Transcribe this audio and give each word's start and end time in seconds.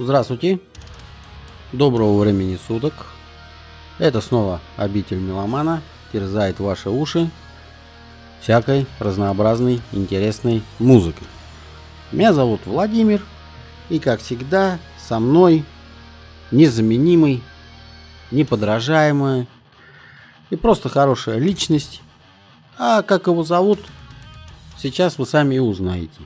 Здравствуйте. 0.00 0.60
Доброго 1.72 2.20
времени 2.20 2.56
суток. 2.68 2.94
Это 3.98 4.20
снова 4.20 4.60
обитель 4.76 5.18
меломана 5.18 5.82
терзает 6.12 6.60
ваши 6.60 6.88
уши 6.88 7.28
всякой 8.40 8.86
разнообразной 9.00 9.80
интересной 9.90 10.62
музыкой. 10.78 11.26
Меня 12.12 12.32
зовут 12.32 12.60
Владимир, 12.64 13.24
и 13.88 13.98
как 13.98 14.20
всегда 14.20 14.78
со 15.04 15.18
мной 15.18 15.64
незаменимый, 16.52 17.42
неподражаемая 18.30 19.48
и 20.50 20.54
просто 20.54 20.88
хорошая 20.88 21.38
личность. 21.38 22.02
А 22.78 23.02
как 23.02 23.26
его 23.26 23.42
зовут, 23.42 23.80
сейчас 24.76 25.18
вы 25.18 25.26
сами 25.26 25.58
узнаете. 25.58 26.20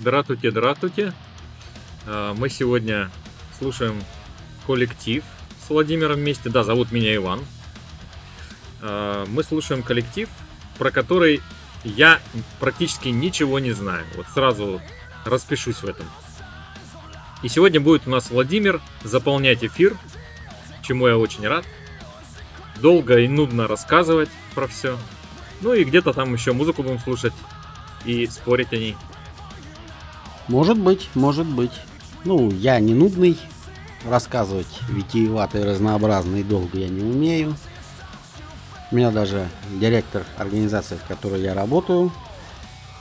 Здравствуйте, 0.00 0.52
здравствуйте. 0.52 1.12
А, 2.06 2.32
мы 2.34 2.48
сегодня 2.50 3.10
слушаем 3.58 4.00
коллектив 4.64 5.24
с 5.66 5.70
Владимиром 5.70 6.18
вместе. 6.18 6.50
Да, 6.50 6.62
зовут 6.62 6.92
меня 6.92 7.16
Иван. 7.16 7.44
А, 8.80 9.26
мы 9.26 9.42
слушаем 9.42 9.82
коллектив, 9.82 10.28
про 10.78 10.92
который 10.92 11.42
я 11.82 12.20
практически 12.60 13.08
ничего 13.08 13.58
не 13.58 13.72
знаю. 13.72 14.06
Вот 14.14 14.26
сразу 14.32 14.80
распишусь 15.24 15.82
в 15.82 15.86
этом. 15.86 16.06
И 17.42 17.48
сегодня 17.48 17.80
будет 17.80 18.06
у 18.06 18.10
нас 18.10 18.30
Владимир 18.30 18.80
заполнять 19.02 19.64
эфир, 19.64 19.96
чему 20.82 21.08
я 21.08 21.18
очень 21.18 21.44
рад. 21.44 21.64
Долго 22.80 23.18
и 23.18 23.26
нудно 23.26 23.66
рассказывать 23.66 24.30
про 24.54 24.68
все. 24.68 24.96
Ну 25.60 25.74
и 25.74 25.82
где-то 25.82 26.12
там 26.12 26.32
еще 26.34 26.52
музыку 26.52 26.84
будем 26.84 27.00
слушать 27.00 27.34
и 28.04 28.28
спорить 28.28 28.72
о 28.72 28.76
ней. 28.76 28.96
Может 30.48 30.78
быть, 30.78 31.08
может 31.14 31.46
быть. 31.46 31.72
Ну, 32.24 32.50
я 32.50 32.80
не 32.80 32.94
нудный. 32.94 33.38
Рассказывать 34.08 34.80
витиевато 34.88 35.58
и 35.58 36.42
долго 36.42 36.78
я 36.78 36.88
не 36.88 37.02
умею. 37.02 37.56
У 38.90 38.96
меня 38.96 39.10
даже 39.10 39.48
директор 39.72 40.24
организации, 40.38 40.96
в 40.96 41.06
которой 41.06 41.42
я 41.42 41.52
работаю, 41.52 42.10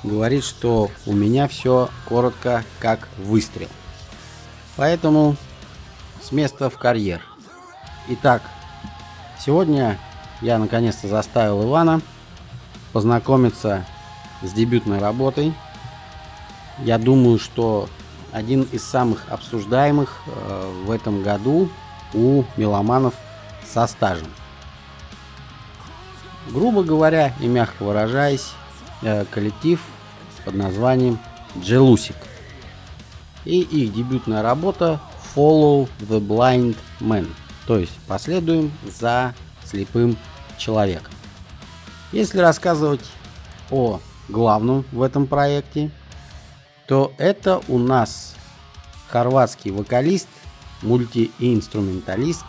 говорит, 0.04 0.44
что 0.44 0.92
у 1.06 1.14
меня 1.14 1.48
все 1.48 1.90
коротко 2.06 2.64
как 2.80 3.08
выстрел. 3.18 3.70
Поэтому 4.76 5.38
с 6.22 6.32
места 6.32 6.70
в 6.70 6.78
карьер. 6.78 7.22
Итак, 8.10 8.42
сегодня 9.40 9.98
я 10.42 10.58
наконец-то 10.58 11.08
заставил 11.08 11.64
Ивана 11.64 12.02
познакомиться 12.92 13.86
с 14.42 14.52
дебютной 14.52 15.00
работой. 15.00 15.54
Я 16.84 16.98
думаю, 16.98 17.40
что 17.40 17.90
один 18.32 18.64
из 18.72 18.84
самых 18.84 19.32
обсуждаемых 19.32 20.22
э, 20.26 20.74
в 20.86 20.92
этом 20.92 21.24
году 21.24 21.70
у 22.14 22.44
меломанов 22.56 23.14
со 23.66 23.88
стажем. 23.88 24.28
Грубо 26.50 26.84
говоря 26.84 27.34
и 27.40 27.48
мягко 27.48 27.84
выражаясь, 27.84 28.52
э, 29.02 29.26
коллектив 29.26 29.82
под 30.46 30.56
названием 30.56 31.20
Джелусик 31.60 32.16
и 33.44 33.62
их 33.62 33.94
дебютная 33.94 34.42
работа 34.42 35.00
Follow 35.36 35.90
the 36.00 36.20
Blind 36.20 36.76
Man, 37.00 37.28
то 37.66 37.78
есть 37.78 37.98
последуем 38.08 38.72
за 39.00 39.34
слепым 39.64 40.18
человеком. 40.58 41.14
Если 42.12 42.40
рассказывать 42.40 43.06
о 43.70 44.00
главном 44.30 44.86
в 44.92 45.02
этом 45.02 45.28
проекте, 45.28 45.92
то 46.88 47.14
это 47.18 47.62
у 47.68 47.78
нас 47.78 48.36
хорватский 49.10 49.72
вокалист, 49.72 50.30
мультиинструменталист 50.82 52.46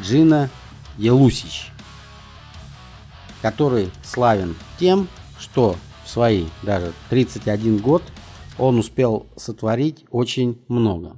Джина 0.00 0.50
Елусич, 0.98 1.70
который 3.42 3.90
славен 4.02 4.56
тем, 4.78 5.08
что 5.38 5.76
в 6.04 6.10
свои 6.10 6.46
даже 6.62 6.92
31 7.10 7.78
год 7.78 8.02
он 8.58 8.78
успел 8.78 9.26
сотворить 9.36 10.04
очень 10.10 10.62
много. 10.68 11.16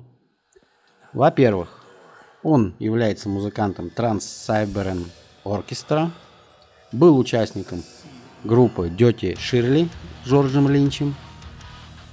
Во-первых, 1.13 1.69
он 2.43 2.75
является 2.79 3.29
музыкантом 3.29 3.91
Cyberen 3.97 5.07
Orchestra, 5.45 6.11
был 6.93 7.19
участником 7.19 7.83
группы 8.45 8.89
Дети 8.89 9.37
Ширли 9.39 9.89
с 10.25 10.29
Джорджем 10.29 10.69
Линчем, 10.69 11.15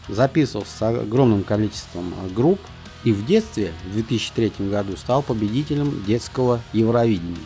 записывался 0.08 0.78
с 0.78 0.82
огромным 0.82 1.44
количеством 1.44 2.14
групп 2.34 2.60
и 3.04 3.12
в 3.12 3.26
детстве, 3.26 3.74
в 3.86 3.94
2003 3.94 4.54
году, 4.70 4.96
стал 4.98 5.22
победителем 5.22 6.04
детского 6.06 6.62
Евровидения. 6.72 7.38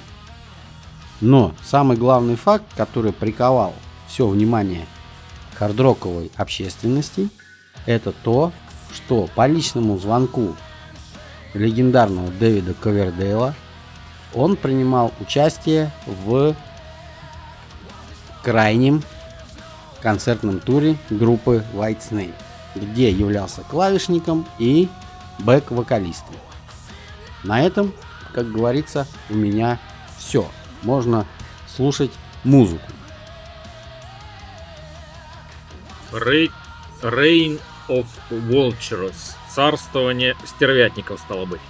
Но 1.19 1.53
самый 1.65 1.97
главный 1.97 2.35
факт, 2.35 2.65
который 2.75 3.11
приковал 3.11 3.73
все 4.07 4.27
внимание 4.27 4.85
хардроковой 5.55 6.31
общественности– 6.35 7.29
это 7.87 8.11
то, 8.11 8.51
что 8.93 9.27
по 9.33 9.47
личному 9.47 9.97
звонку 9.97 10.55
легендарного 11.53 12.29
Дэвида 12.31 12.73
Ковердейла 12.75 13.55
он 14.33 14.55
принимал 14.55 15.11
участие 15.19 15.91
в 16.05 16.55
крайнем 18.43 19.01
концертном 20.01 20.59
туре 20.59 20.97
группы 21.09 21.63
White 21.73 22.01
Snake, 22.11 22.35
где 22.75 23.11
являлся 23.11 23.61
клавишником 23.61 24.45
и 24.59 24.89
бэк-вокалистом. 25.39 26.35
На 27.43 27.61
этом, 27.61 27.93
как 28.33 28.51
говорится, 28.51 29.07
у 29.29 29.35
меня 29.35 29.79
все. 30.17 30.49
Можно 30.83 31.25
слушать 31.67 32.11
музыку. 32.43 32.91
Рей... 36.11 36.51
Рейн 37.01 37.59
of 37.87 38.07
Vultures. 38.31 39.35
Царствование 39.53 40.35
стервятников 40.45 41.19
стало 41.19 41.45
быть. 41.45 41.61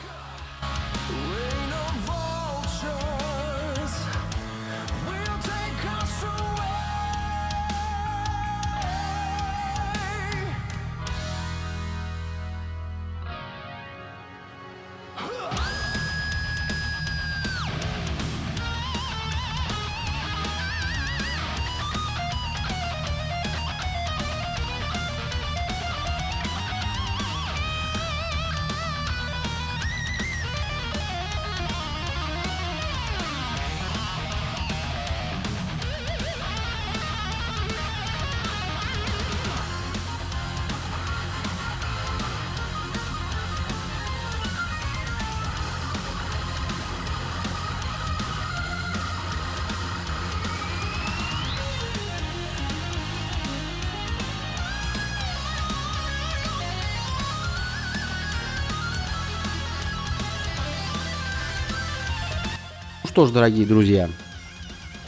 Что 63.17 63.25
ж, 63.25 63.31
дорогие 63.31 63.65
друзья, 63.65 64.11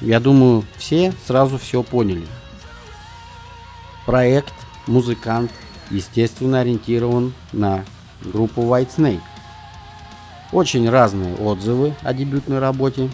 я 0.01 0.19
думаю, 0.19 0.65
все 0.77 1.13
сразу 1.27 1.59
все 1.59 1.83
поняли. 1.83 2.25
Проект 4.07 4.55
«Музыкант» 4.87 5.51
естественно 5.91 6.61
ориентирован 6.61 7.35
на 7.53 7.85
группу 8.23 8.61
White 8.61 8.89
Snake. 8.97 9.21
Очень 10.51 10.89
разные 10.89 11.35
отзывы 11.35 11.93
о 12.01 12.15
дебютной 12.15 12.57
работе. 12.57 13.11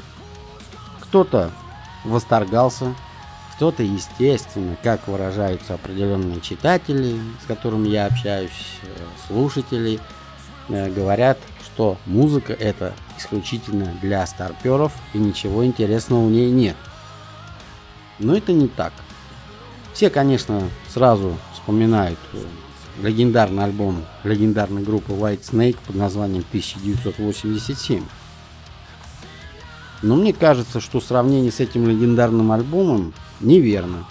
Кто-то 1.02 1.52
восторгался, 2.06 2.96
кто-то, 3.58 3.84
естественно, 3.84 4.78
как 4.82 5.10
выражаются 5.10 5.74
определенные 5.74 6.40
читатели, 6.40 7.20
с 7.44 7.48
которыми 7.48 7.90
я 7.90 8.06
общаюсь, 8.06 8.80
э, 8.84 8.88
слушатели, 9.28 10.00
э, 10.70 10.90
говорят, 10.90 11.38
что 11.76 11.98
музыка 12.06 12.54
это 12.54 12.94
исключительно 13.18 13.94
для 14.02 14.26
старперов 14.26 14.94
и 15.14 15.18
ничего 15.18 15.66
интересного 15.66 16.26
в 16.26 16.32
ней 16.32 16.50
нет. 16.50 16.78
Но 18.18 18.36
это 18.36 18.54
не 18.54 18.70
так. 18.70 18.94
Все, 19.94 20.10
конечно, 20.10 20.70
сразу 20.88 21.36
вспоминают 21.54 22.18
э, 22.32 22.38
легендарный 23.04 23.66
альбом 23.66 24.06
легендарной 24.24 24.84
группы 24.84 25.12
White 25.12 25.42
Snake 25.42 25.78
под 25.86 25.98
названием 25.98 26.46
1987. 26.48 28.06
Но 30.02 30.16
мне 30.16 30.32
кажется, 30.32 30.80
что 30.80 31.02
сравнение 31.02 31.52
с 31.52 31.60
этим 31.60 31.90
легендарным 31.90 32.54
альбомом 32.54 33.14
неверно. 33.42 34.06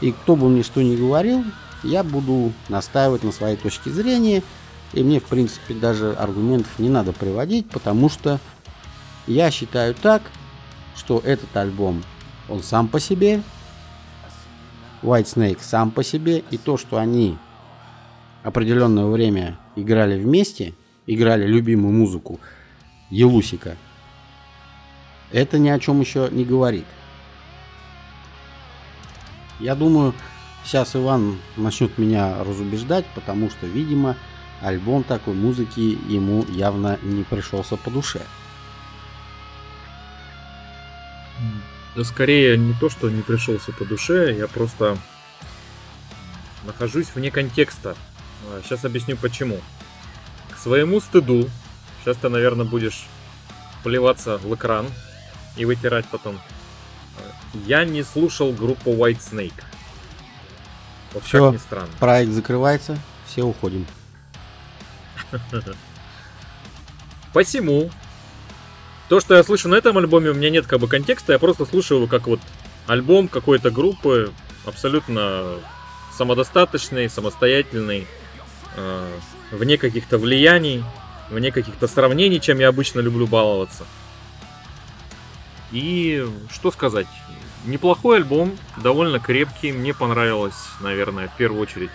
И 0.00 0.10
кто 0.10 0.34
бы 0.34 0.48
мне 0.48 0.64
что 0.64 0.82
ни 0.82 0.96
говорил, 0.96 1.44
я 1.84 2.02
буду 2.02 2.52
настаивать 2.68 3.22
на 3.22 3.30
своей 3.30 3.56
точке 3.56 3.90
зрения. 3.90 4.42
И 4.94 5.02
мне, 5.02 5.18
в 5.18 5.24
принципе, 5.24 5.74
даже 5.74 6.12
аргументов 6.12 6.78
не 6.78 6.88
надо 6.88 7.12
приводить, 7.12 7.68
потому 7.68 8.08
что 8.08 8.38
я 9.26 9.50
считаю 9.50 9.92
так, 9.94 10.22
что 10.96 11.18
этот 11.18 11.54
альбом, 11.56 12.04
он 12.48 12.62
сам 12.62 12.86
по 12.86 13.00
себе, 13.00 13.42
White 15.02 15.24
Snake 15.24 15.58
сам 15.60 15.90
по 15.90 16.04
себе, 16.04 16.44
и 16.50 16.56
то, 16.56 16.76
что 16.76 16.98
они 16.98 17.36
определенное 18.44 19.06
время 19.06 19.58
играли 19.74 20.18
вместе, 20.20 20.74
играли 21.06 21.46
любимую 21.46 21.92
музыку 21.92 22.38
Елусика, 23.10 23.76
это 25.32 25.58
ни 25.58 25.70
о 25.70 25.80
чем 25.80 26.00
еще 26.00 26.28
не 26.30 26.44
говорит. 26.44 26.86
Я 29.58 29.74
думаю, 29.74 30.14
сейчас 30.64 30.94
Иван 30.94 31.38
начнет 31.56 31.98
меня 31.98 32.44
разубеждать, 32.44 33.04
потому 33.14 33.50
что, 33.50 33.66
видимо, 33.66 34.16
альбом 34.64 35.04
такой 35.04 35.34
музыки 35.34 35.98
ему 36.08 36.44
явно 36.48 36.98
не 37.02 37.22
пришелся 37.22 37.76
по 37.76 37.90
душе. 37.90 38.22
Да 41.94 42.02
скорее 42.02 42.56
не 42.56 42.74
то, 42.74 42.88
что 42.90 43.08
не 43.10 43.22
пришелся 43.22 43.72
по 43.72 43.84
душе, 43.84 44.34
я 44.36 44.48
просто 44.48 44.98
нахожусь 46.64 47.08
вне 47.14 47.30
контекста. 47.30 47.94
Сейчас 48.62 48.84
а, 48.84 48.88
объясню 48.88 49.16
почему. 49.16 49.60
К 50.52 50.58
своему 50.58 51.00
стыду, 51.00 51.48
сейчас 52.02 52.16
ты, 52.16 52.28
наверное, 52.28 52.64
будешь 52.64 53.06
плеваться 53.84 54.38
в 54.38 54.54
экран 54.54 54.86
и 55.56 55.64
вытирать 55.64 56.06
потом. 56.08 56.40
Я 57.66 57.84
не 57.84 58.02
слушал 58.02 58.52
группу 58.52 58.90
White 58.90 59.20
Snake. 59.20 59.62
Вот 61.12 61.22
Все, 61.24 61.44
как 61.44 61.54
ни 61.54 61.58
странно. 61.58 61.90
проект 62.00 62.32
закрывается, 62.32 62.98
все 63.26 63.44
уходим. 63.44 63.86
Посему 67.32 67.90
то, 69.08 69.20
что 69.20 69.34
я 69.34 69.44
слышу 69.44 69.68
на 69.68 69.74
этом 69.74 69.98
альбоме, 69.98 70.30
у 70.30 70.34
меня 70.34 70.50
нет 70.50 70.66
как 70.66 70.80
бы 70.80 70.88
контекста, 70.88 71.32
я 71.32 71.38
просто 71.38 71.66
слушаю 71.66 71.98
его 71.98 72.06
как 72.06 72.26
вот 72.26 72.40
альбом 72.86 73.28
какой-то 73.28 73.70
группы, 73.70 74.32
абсолютно 74.64 75.56
самодостаточный, 76.16 77.10
самостоятельный, 77.10 78.06
э, 78.76 79.18
вне 79.50 79.78
каких-то 79.78 80.18
влияний, 80.18 80.84
вне 81.30 81.52
каких-то 81.52 81.86
сравнений, 81.86 82.40
чем 82.40 82.58
я 82.58 82.68
обычно 82.68 83.00
люблю 83.00 83.26
баловаться. 83.26 83.84
И 85.72 86.26
что 86.52 86.70
сказать, 86.70 87.06
неплохой 87.66 88.18
альбом, 88.18 88.56
довольно 88.76 89.18
крепкий, 89.18 89.72
мне 89.72 89.92
понравилась, 89.92 90.68
наверное, 90.80 91.28
в 91.28 91.36
первую 91.36 91.60
очередь 91.60 91.90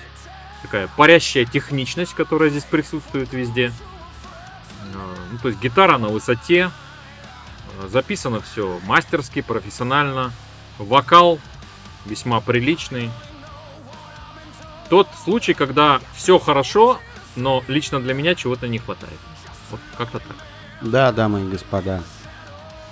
такая 0.61 0.87
парящая 0.97 1.45
техничность, 1.45 2.13
которая 2.13 2.49
здесь 2.49 2.65
присутствует 2.65 3.31
везде. 3.33 3.71
Э, 4.93 5.15
ну, 5.31 5.37
то 5.39 5.49
есть 5.49 5.59
гитара 5.59 5.97
на 5.97 6.07
высоте, 6.07 6.71
Записано 7.87 8.41
все 8.41 8.79
мастерски, 8.85 9.41
профессионально. 9.41 10.31
Вокал 10.77 11.39
весьма 12.05 12.41
приличный. 12.41 13.09
Тот 14.89 15.07
случай, 15.23 15.53
когда 15.53 16.01
все 16.15 16.39
хорошо, 16.39 16.99
но 17.35 17.63
лично 17.67 17.99
для 17.99 18.13
меня 18.13 18.35
чего-то 18.35 18.67
не 18.67 18.79
хватает. 18.79 19.19
Вот 19.71 19.79
как-то 19.97 20.19
так. 20.19 20.35
Да, 20.81 21.11
дамы 21.11 21.41
и 21.41 21.49
господа. 21.49 22.01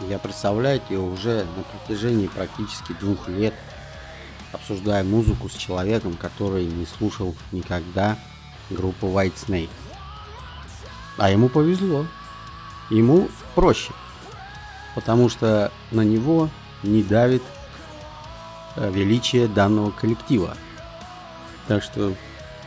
Я, 0.02 0.19
представляете, 0.19 0.98
уже 0.98 1.46
на 1.56 1.64
протяжении 1.64 2.28
практически 2.28 2.94
двух 2.94 3.28
лет 3.28 3.54
обсуждаю 4.51 5.05
музыку 5.05 5.49
с 5.49 5.53
человеком, 5.53 6.13
который 6.15 6.65
не 6.65 6.85
слушал 6.85 7.35
никогда 7.51 8.17
группу 8.69 9.07
White 9.07 9.35
Snake. 9.35 9.69
А 11.17 11.29
ему 11.29 11.49
повезло. 11.49 12.05
Ему 12.89 13.29
проще 13.55 13.91
потому 14.97 15.29
что 15.29 15.71
на 15.91 16.01
него 16.01 16.49
не 16.81 17.03
давит 17.03 17.44
э, 18.75 18.89
величие 18.91 19.47
данного 19.47 19.91
коллектива. 19.91 20.57
Так 21.67 21.83
что, 21.83 22.15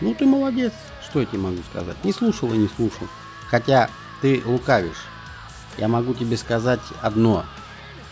ну 0.00 0.14
ты 0.14 0.26
молодец, 0.26 0.72
что 1.02 1.18
я 1.18 1.26
тебе 1.26 1.40
могу 1.40 1.60
сказать. 1.68 1.96
Не 2.04 2.12
слушал 2.12 2.54
и 2.54 2.56
не 2.56 2.68
слушал. 2.68 3.08
Хотя 3.48 3.90
ты 4.20 4.40
лукавишь. 4.44 5.08
Я 5.76 5.88
могу 5.88 6.14
тебе 6.14 6.36
сказать 6.36 6.78
одно. 7.02 7.44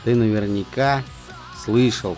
Ты 0.03 0.17
наверняка 0.17 1.05
слышал 1.65 2.17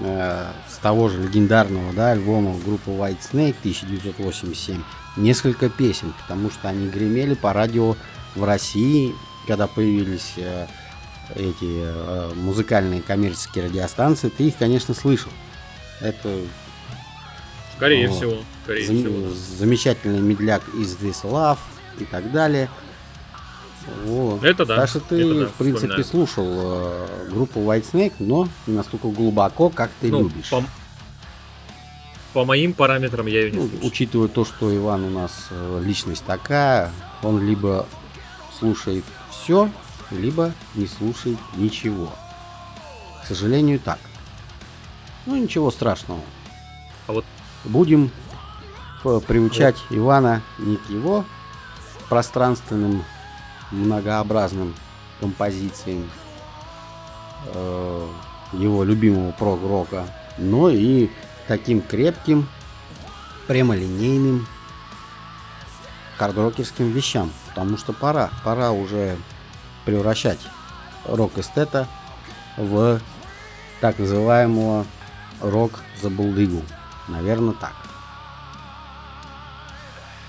э, 0.00 0.46
с 0.68 0.76
того 0.78 1.08
же 1.08 1.22
легендарного 1.22 1.92
да, 1.92 2.10
альбома 2.12 2.58
группы 2.64 2.90
White 2.90 3.18
Snake 3.32 3.56
1987 3.60 4.82
несколько 5.16 5.68
песен, 5.68 6.12
потому 6.22 6.50
что 6.50 6.68
они 6.68 6.88
гремели 6.88 7.34
по 7.34 7.52
радио 7.52 7.96
в 8.34 8.44
России, 8.44 9.14
когда 9.46 9.66
появились 9.66 10.32
э, 10.36 10.66
эти 11.34 11.54
э, 11.62 12.32
музыкальные 12.34 13.02
коммерческие 13.02 13.66
радиостанции, 13.66 14.28
ты 14.28 14.48
их, 14.48 14.56
конечно, 14.56 14.94
слышал. 14.94 15.30
Это 16.00 16.40
Скорее 17.76 18.08
вот. 18.08 18.16
всего. 18.16 18.36
Скорее 18.64 18.86
Зам... 18.86 18.96
всего. 18.96 19.30
Замечательный 19.58 20.20
медляк 20.20 20.62
из 20.74 20.96
This 20.96 21.22
Love 21.24 21.58
и 21.98 22.04
так 22.04 22.30
далее. 22.32 22.68
Вот. 24.04 24.42
Это 24.44 24.64
да. 24.64 24.86
Что 24.86 25.00
ты, 25.00 25.16
это 25.16 25.40
да, 25.40 25.46
в 25.46 25.52
принципе, 25.54 26.02
вспоминаю. 26.02 26.04
слушал 26.04 26.46
э, 26.48 27.28
группу 27.30 27.60
White 27.60 27.84
Snake, 27.92 28.14
но 28.18 28.48
не 28.66 28.76
настолько 28.76 29.08
глубоко, 29.08 29.70
как 29.70 29.90
ты 30.00 30.10
ну, 30.10 30.22
любишь. 30.22 30.50
По, 30.50 30.64
по 32.32 32.44
моим 32.44 32.72
параметрам 32.72 33.26
я 33.26 33.42
ее 33.42 33.50
не 33.50 33.58
ну, 33.58 33.68
слушаю. 33.68 33.86
Учитывая 33.86 34.28
то, 34.28 34.44
что 34.44 34.74
Иван 34.74 35.04
у 35.04 35.10
нас 35.10 35.48
э, 35.50 35.82
личность 35.84 36.24
такая, 36.24 36.90
он 37.22 37.46
либо 37.46 37.86
слушает 38.58 39.04
все, 39.30 39.70
либо 40.10 40.52
не 40.74 40.86
слушай 40.86 41.36
ничего. 41.56 42.10
К 43.22 43.26
сожалению, 43.26 43.80
так. 43.80 43.98
Ну, 45.26 45.36
ничего 45.36 45.70
страшного. 45.70 46.20
А 47.06 47.12
вот 47.12 47.24
будем 47.64 48.10
приучать 49.26 49.76
вот. 49.88 49.98
Ивана 49.98 50.42
не 50.58 50.76
к 50.76 50.90
его 50.90 51.24
пространственным, 52.08 53.04
многообразным 53.70 54.74
композициям 55.20 56.10
э, 57.46 58.08
его 58.52 58.84
любимого 58.84 59.32
прог-рока, 59.32 60.06
но 60.38 60.70
и 60.70 61.08
таким 61.46 61.80
крепким, 61.80 62.48
прямолинейным 63.46 64.46
хардрокерским 66.16 66.90
вещам. 66.90 67.30
Потому 67.48 67.76
что 67.76 67.92
пора, 67.92 68.30
пора 68.44 68.72
уже 68.72 69.16
превращать 69.84 70.40
рок-эстета 71.06 71.86
в 72.56 73.00
так 73.80 73.98
называемого 73.98 74.86
рок 75.40 75.80
за 76.00 76.10
булдыгу. 76.10 76.62
Наверное, 77.08 77.54
так. 77.54 77.74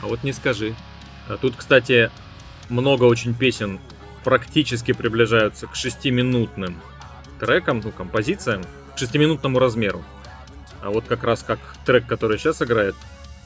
А 0.02 0.08
вот 0.08 0.24
не 0.24 0.34
скажи. 0.34 0.76
А 1.28 1.38
тут, 1.38 1.56
кстати, 1.56 2.12
много 2.70 3.04
очень 3.04 3.34
песен 3.34 3.80
практически 4.24 4.92
приближаются 4.92 5.68
к 5.68 5.76
шестиминутным 5.76 6.82
трекам, 7.40 7.82
ну, 7.84 7.92
композициям, 7.92 8.64
к 8.96 8.98
шестиминутному 8.98 9.60
размеру. 9.60 10.04
А 10.82 10.90
вот 10.90 11.06
как 11.06 11.24
раз 11.24 11.44
как 11.44 11.60
трек, 11.86 12.06
который 12.08 12.38
сейчас 12.38 12.62
играет, 12.62 12.96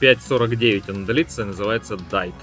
5.49 0.00 0.90
он 0.90 1.04
длится, 1.04 1.44
называется 1.44 1.94
Died. 1.94 2.34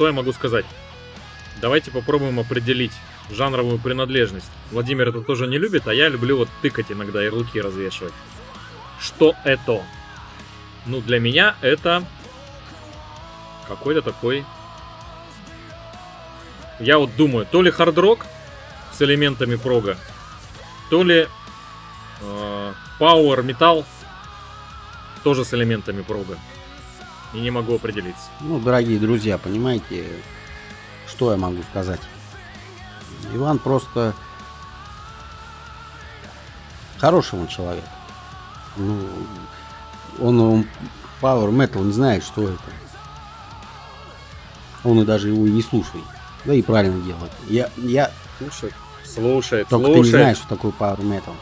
Что 0.00 0.06
я 0.06 0.14
могу 0.14 0.32
сказать? 0.32 0.64
Давайте 1.60 1.90
попробуем 1.90 2.40
определить 2.40 2.92
жанровую 3.30 3.78
принадлежность. 3.78 4.50
Владимир 4.70 5.10
это 5.10 5.20
тоже 5.20 5.46
не 5.46 5.58
любит, 5.58 5.86
а 5.88 5.92
я 5.92 6.08
люблю 6.08 6.38
вот 6.38 6.48
тыкать 6.62 6.90
иногда 6.90 7.20
ярлыки 7.22 7.60
развешивать. 7.60 8.14
Что 8.98 9.34
это? 9.44 9.82
Ну, 10.86 11.02
для 11.02 11.20
меня 11.20 11.54
это 11.60 12.02
какой-то 13.68 14.00
такой... 14.00 14.46
Я 16.78 16.96
вот 16.96 17.14
думаю, 17.16 17.44
то 17.44 17.60
ли 17.60 17.70
хард-рок 17.70 18.24
с 18.94 19.02
элементами 19.02 19.56
прога, 19.56 19.98
то 20.88 21.02
ли 21.02 21.28
э, 22.22 22.72
Power 22.98 23.44
Metal 23.44 23.84
тоже 25.24 25.44
с 25.44 25.52
элементами 25.52 26.00
прога. 26.00 26.38
И 27.32 27.40
не 27.40 27.50
могу 27.50 27.76
определиться. 27.76 28.28
Ну, 28.40 28.58
дорогие 28.58 28.98
друзья, 28.98 29.38
понимаете, 29.38 30.06
что 31.08 31.30
я 31.30 31.38
могу 31.38 31.62
сказать? 31.70 32.00
Иван 33.32 33.58
просто 33.58 34.14
хороший 36.98 37.38
он 37.38 37.46
человек. 37.46 37.84
Ну, 38.76 38.98
он, 40.20 40.40
он 40.40 40.66
Power 41.20 41.50
Metal 41.50 41.84
не 41.84 41.92
знает, 41.92 42.24
что 42.24 42.48
это. 42.48 42.62
Он 44.82 45.00
и 45.00 45.04
даже 45.04 45.28
его 45.28 45.46
и 45.46 45.50
не 45.50 45.62
слушает. 45.62 46.04
Да 46.44 46.54
и 46.54 46.62
правильно 46.62 47.00
делает. 47.02 47.30
Я, 47.48 47.68
я 47.76 48.10
Слушает. 48.40 48.74
Слушает, 49.04 49.68
только 49.68 49.86
слушает. 49.86 50.04
ты 50.04 50.06
не 50.06 50.10
знаешь, 50.10 50.36
что 50.38 50.48
такое 50.48 50.72
Power 50.72 51.00
Metal. 51.00 51.34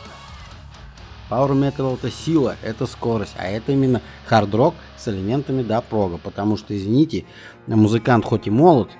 Power 1.31 1.53
Metal 1.53 1.95
это 1.95 2.11
сила, 2.11 2.57
это 2.63 2.87
скорость, 2.87 3.35
а 3.39 3.47
это 3.47 3.73
именно 3.73 4.01
хард-рок 4.27 4.75
с 4.97 5.09
элементами 5.09 5.63
до 5.63 5.81
прога. 5.81 6.19
Потому 6.19 6.57
что, 6.57 6.77
извините, 6.77 7.25
музыкант 7.67 8.25
хоть 8.25 8.47
и 8.47 8.51
молод, 8.51 8.91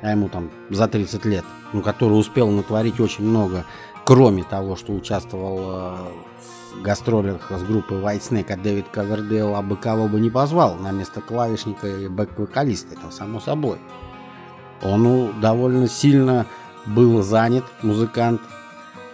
а 0.00 0.10
ему 0.10 0.28
там 0.28 0.50
за 0.70 0.86
30 0.86 1.24
лет, 1.24 1.44
ну, 1.72 1.82
который 1.82 2.14
успел 2.14 2.50
натворить 2.50 3.00
очень 3.00 3.24
много, 3.24 3.64
кроме 4.04 4.44
того, 4.44 4.76
что 4.76 4.92
участвовал 4.92 5.58
э, 5.60 5.96
в 6.76 6.82
гастролях 6.82 7.50
с 7.50 7.62
группой 7.62 7.98
White 7.98 8.22
Snake, 8.30 8.52
а 8.52 8.56
Дэвид 8.56 8.86
Ковердейл 8.92 9.56
абы 9.56 9.76
кого 9.76 10.08
бы 10.08 10.20
не 10.20 10.30
позвал 10.30 10.76
на 10.76 10.92
место 10.92 11.20
клавишника 11.20 11.88
и 11.88 12.08
бэк-вокалиста, 12.08 12.94
это 12.94 13.10
само 13.10 13.40
собой. 13.40 13.78
Он 14.82 15.02
ну, 15.02 15.32
довольно 15.40 15.88
сильно 15.88 16.46
был 16.86 17.22
занят, 17.22 17.64
музыкант 17.82 18.42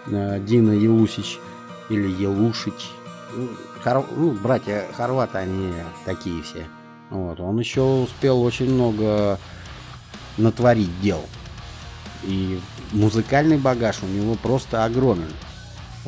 э, 0.07 0.39
Дина 0.39 0.71
Елусич 0.71 1.39
или 1.91 2.07
Елушич. 2.07 2.89
Ну, 3.33 3.49
хор- 3.83 4.07
ну, 4.15 4.31
братья 4.31 4.85
хорваты, 4.95 5.37
они 5.39 5.73
такие 6.05 6.41
все. 6.43 6.65
Вот. 7.09 7.39
Он 7.39 7.59
еще 7.59 7.81
успел 7.81 8.41
очень 8.41 8.73
много 8.73 9.37
натворить 10.37 11.01
дел. 11.01 11.23
И 12.23 12.59
музыкальный 12.93 13.57
багаж 13.57 13.97
у 14.03 14.07
него 14.07 14.35
просто 14.35 14.85
огромен. 14.85 15.31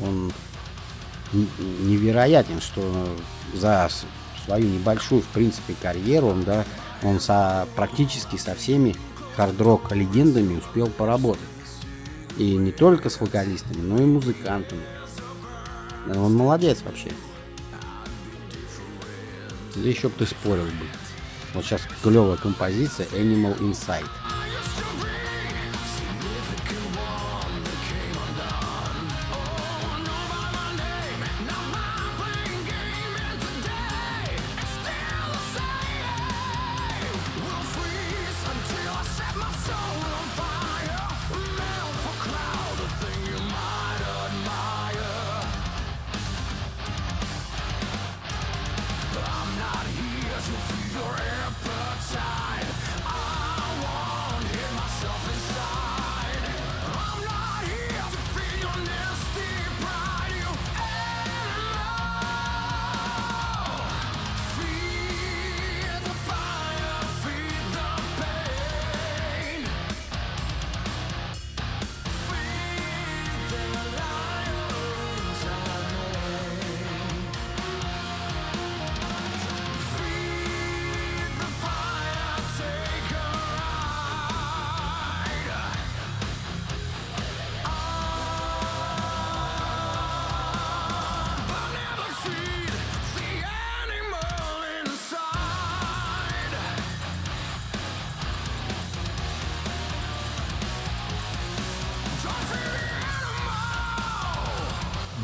Он 0.02 0.32
невероятен, 1.34 2.62
что 2.62 2.82
за 3.54 3.90
свою 4.46 4.68
небольшую, 4.68 5.22
в 5.22 5.28
принципе, 5.28 5.76
карьеру 5.82 6.28
он, 6.28 6.44
да, 6.44 6.66
он 7.02 7.20
со, 7.20 7.68
практически 7.76 8.38
со 8.38 8.56
всеми 8.56 8.96
хард-рок 9.36 9.92
легендами 9.92 10.58
успел 10.58 10.88
поработать. 10.88 11.42
И 12.38 12.56
не 12.56 12.72
только 12.72 13.10
с 13.10 13.20
вокалистами, 13.20 13.82
но 13.82 13.98
и 13.98 14.06
музыкантами. 14.06 14.82
Он 16.08 16.34
молодец 16.34 16.82
вообще. 16.84 17.10
Еще 19.76 20.10
бы 20.10 20.16
ты 20.18 20.26
спорил 20.26 20.66
бы. 20.66 20.86
Вот 21.54 21.66
сейчас 21.66 21.82
клевая 22.02 22.38
композиция 22.38 23.08
Animal 23.08 23.58
Inside. 23.60 24.08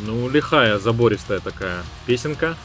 Ну, 0.06 0.30
лихая, 0.30 0.80
забористая 0.80 1.40
такая 1.40 1.84
песенка. 2.06 2.56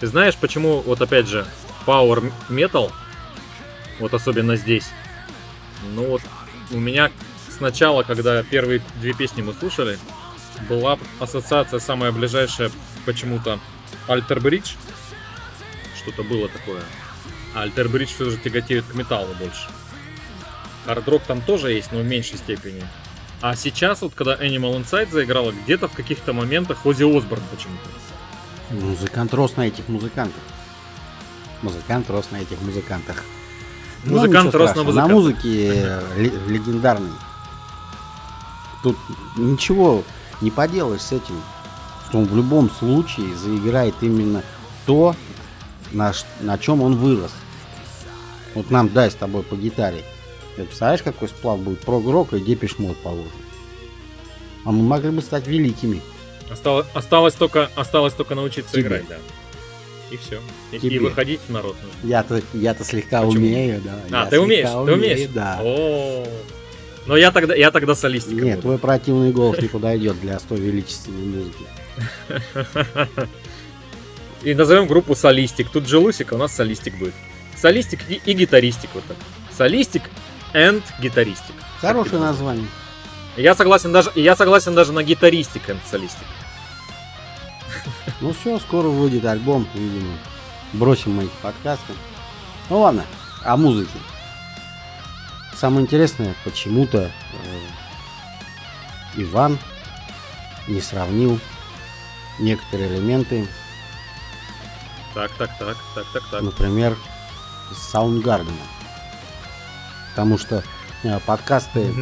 Ты 0.00 0.06
знаешь, 0.06 0.36
почему, 0.36 0.80
вот 0.80 1.00
опять 1.00 1.26
же, 1.26 1.46
Power 1.86 2.32
Metal, 2.48 2.92
вот 3.98 4.14
особенно 4.14 4.56
здесь, 4.56 4.88
ну 5.94 6.06
вот 6.06 6.22
у 6.70 6.78
меня 6.78 7.10
сначала, 7.48 8.02
когда 8.02 8.42
первые 8.42 8.82
две 9.00 9.14
песни 9.14 9.42
мы 9.42 9.54
слушали, 9.54 9.98
была 10.68 10.98
ассоциация 11.20 11.80
самая 11.80 12.12
ближайшая 12.12 12.70
почему-то 13.04 13.58
Alter 14.08 14.40
Bridge. 14.40 14.76
Что-то 15.96 16.22
было 16.22 16.48
такое. 16.48 16.82
А 17.54 17.66
Alter 17.66 17.90
Bridge 17.90 18.06
все 18.06 18.30
же 18.30 18.36
тяготеет 18.36 18.84
к 18.84 18.94
металлу 18.94 19.34
больше. 19.34 19.68
Хардрок 20.84 21.22
там 21.24 21.40
тоже 21.40 21.72
есть, 21.72 21.90
но 21.90 21.98
в 21.98 22.04
меньшей 22.04 22.38
степени. 22.38 22.82
А 23.42 23.54
сейчас, 23.54 24.02
вот 24.02 24.14
когда 24.14 24.34
Animal 24.36 24.80
Inside 24.82 25.10
заиграла, 25.10 25.52
где-то 25.52 25.88
в 25.88 25.92
каких-то 25.92 26.32
моментах 26.32 26.84
Оззи 26.86 27.04
Осборн 27.04 27.42
почему-то. 27.50 28.74
Музыкант 28.74 29.32
рос 29.34 29.56
на 29.56 29.66
этих 29.68 29.88
музыкантах. 29.88 30.42
Музыкант 31.62 32.10
рос 32.10 32.30
на 32.30 32.36
этих 32.38 32.60
музыкантах. 32.62 33.22
Ну, 34.04 34.16
Музыкант 34.18 34.46
ничего 34.48 34.58
рос 34.66 34.74
на 34.74 34.82
музыкантах. 34.84 35.08
На 35.08 35.14
музыке 35.14 35.68
э, 35.74 36.02
ле- 36.16 36.32
легендарный. 36.48 37.12
Тут 38.82 38.96
ничего 39.36 40.02
не 40.40 40.50
поделаешь 40.50 41.00
с 41.02 41.12
этим. 41.12 41.40
Что 42.08 42.18
он 42.18 42.24
в 42.26 42.36
любом 42.36 42.70
случае 42.70 43.34
заиграет 43.36 43.94
именно 44.00 44.42
то, 44.86 45.14
на, 45.92 46.12
на 46.40 46.56
чем 46.58 46.82
он 46.82 46.96
вырос. 46.96 47.32
Вот 48.54 48.70
нам 48.70 48.88
дай 48.88 49.10
с 49.10 49.14
тобой 49.14 49.42
по 49.42 49.54
гитаре. 49.56 50.04
Ты 50.56 50.64
представляешь, 50.64 51.02
какой 51.02 51.28
сплав 51.28 51.60
будет 51.60 51.80
прог-рок 51.80 52.32
и 52.32 52.40
депиш 52.40 52.78
мод 52.78 52.96
положен? 52.98 53.30
А 54.64 54.72
мы 54.72 54.82
могли 54.82 55.10
бы 55.10 55.22
стать 55.22 55.46
великими. 55.46 56.00
Осталось, 56.50 56.86
осталось, 56.94 57.34
только, 57.34 57.70
осталось 57.76 58.14
только 58.14 58.34
научиться 58.34 58.72
Тебе. 58.72 58.82
играть, 58.82 59.08
да. 59.08 59.16
И 60.10 60.16
все. 60.16 60.40
И, 60.72 60.78
Тебе. 60.78 60.96
и 60.96 60.98
выходить 60.98 61.40
в 61.46 61.50
народ 61.52 61.76
нужно. 61.82 62.08
Я-то, 62.08 62.42
я-то 62.54 62.84
слегка 62.84 63.22
Почему? 63.22 63.44
умею, 63.44 63.80
да. 63.84 63.98
А, 64.10 64.24
я 64.24 64.30
ты 64.30 64.40
умеешь, 64.40 64.68
слегка 64.68 64.84
ты 64.84 64.92
умею, 64.92 65.14
умеешь? 65.14 65.30
Да. 65.34 65.60
О, 65.62 66.26
Но 67.06 67.16
я 67.16 67.32
тогда, 67.32 67.54
я 67.54 67.70
тогда 67.70 67.94
солистиком 67.94 68.44
Нет, 68.44 68.56
буду. 68.56 68.62
твой 68.62 68.78
противный 68.78 69.32
голос 69.32 69.58
не 69.58 69.68
подойдет 69.68 70.20
для 70.20 70.38
столь 70.38 70.60
величественной 70.60 71.26
музыки. 71.26 71.64
И 74.42 74.54
назовем 74.54 74.86
группу 74.86 75.14
Солистик. 75.14 75.70
Тут 75.70 75.88
же 75.88 75.98
Лусик, 75.98 76.32
а 76.32 76.36
у 76.36 76.38
нас 76.38 76.54
Солистик 76.54 76.96
будет. 76.98 77.14
Солистик 77.56 78.00
и, 78.08 78.20
и 78.24 78.32
гитаристик 78.32 78.90
вот 78.94 79.02
так. 79.04 79.16
Солистик 79.56 80.02
and 80.54 80.82
гитаристик. 81.00 81.54
Хорошее 81.80 82.20
название. 82.20 82.66
Я 83.36 83.54
согласен 83.54 83.92
даже, 83.92 84.10
я 84.14 84.34
согласен 84.36 84.74
даже 84.74 84.92
на 84.92 85.02
гитаристик 85.02 85.68
and 85.68 85.80
солистик. 85.90 86.26
Ну 88.20 88.32
все, 88.32 88.58
скоро 88.58 88.88
выйдет 88.88 89.24
альбом, 89.26 89.68
видимо. 89.74 90.16
Бросим 90.72 91.16
мы 91.16 91.24
эти 91.24 91.32
подкасты. 91.42 91.92
Ну 92.70 92.80
ладно, 92.80 93.04
о 93.44 93.56
музыке. 93.56 93.98
Самое 95.54 95.82
интересное, 95.82 96.34
почему-то 96.44 96.98
э, 96.98 97.10
Иван 99.16 99.58
не 100.68 100.80
сравнил 100.80 101.38
некоторые 102.38 102.88
элементы, 102.88 103.46
Так, 105.14 105.30
так, 105.38 105.50
так, 105.58 105.76
так, 105.94 106.04
так, 106.12 106.22
так. 106.30 106.42
например, 106.42 106.96
с 107.72 107.94
Soundgarden. 107.94 108.52
Потому 110.16 110.38
что 110.38 110.64
э, 111.02 111.20
подкасты, 111.26 111.94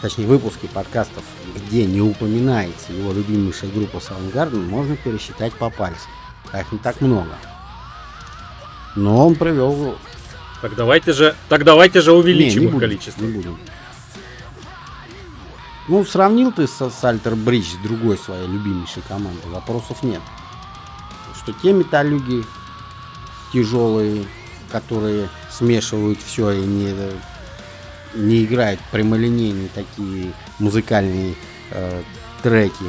точнее 0.00 0.26
выпуски 0.28 0.66
подкастов, 0.66 1.24
где 1.56 1.84
не 1.84 2.00
упоминается 2.00 2.92
его 2.92 3.12
любимейшая 3.12 3.68
группа 3.72 3.96
Soundgarden, 3.96 4.68
можно 4.68 4.96
пересчитать 4.96 5.52
по 5.54 5.70
пальцам. 5.70 6.08
Их 6.54 6.70
не 6.70 6.78
так 6.78 7.00
много. 7.00 7.34
Но 8.94 9.26
он 9.26 9.34
провел... 9.34 9.98
Так 10.62 10.76
давайте 10.76 11.12
же, 11.12 11.34
так 11.48 11.64
давайте 11.64 12.00
же 12.00 12.12
увеличим 12.12 12.60
Не, 12.60 12.60
не 12.60 12.66
их 12.66 12.72
будем, 12.74 12.80
количество. 12.80 13.24
Не 13.24 13.32
будем. 13.32 13.58
Ну, 15.88 16.04
сравнил 16.04 16.52
ты 16.52 16.68
с, 16.68 16.90
с 16.90 17.04
Альтер 17.04 17.34
Бридж 17.34 17.72
с 17.72 17.82
другой 17.82 18.18
своей 18.18 18.46
любимейшей 18.46 19.02
командой, 19.08 19.48
вопросов 19.48 20.04
нет. 20.04 20.20
Что 21.42 21.52
те 21.54 21.72
металлюги 21.72 22.44
тяжелые, 23.52 24.26
которые 24.70 25.28
смешивают 25.50 26.20
все 26.20 26.50
и 26.52 26.60
не, 26.60 26.94
не 28.14 28.44
играют 28.44 28.80
прямолинейные 28.90 29.68
такие 29.74 30.32
музыкальные 30.58 31.34
э, 31.70 32.02
треки, 32.42 32.84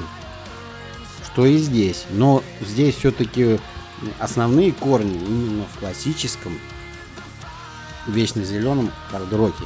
что 1.25 1.45
и 1.45 1.57
здесь. 1.57 2.05
Но 2.11 2.43
здесь 2.61 2.95
все-таки 2.95 3.59
основные 4.19 4.71
корни 4.71 5.15
именно 5.15 5.65
в 5.73 5.79
классическом 5.79 6.58
вечно 8.08 8.43
зеленом 8.43 8.91
хард-роке. 9.12 9.63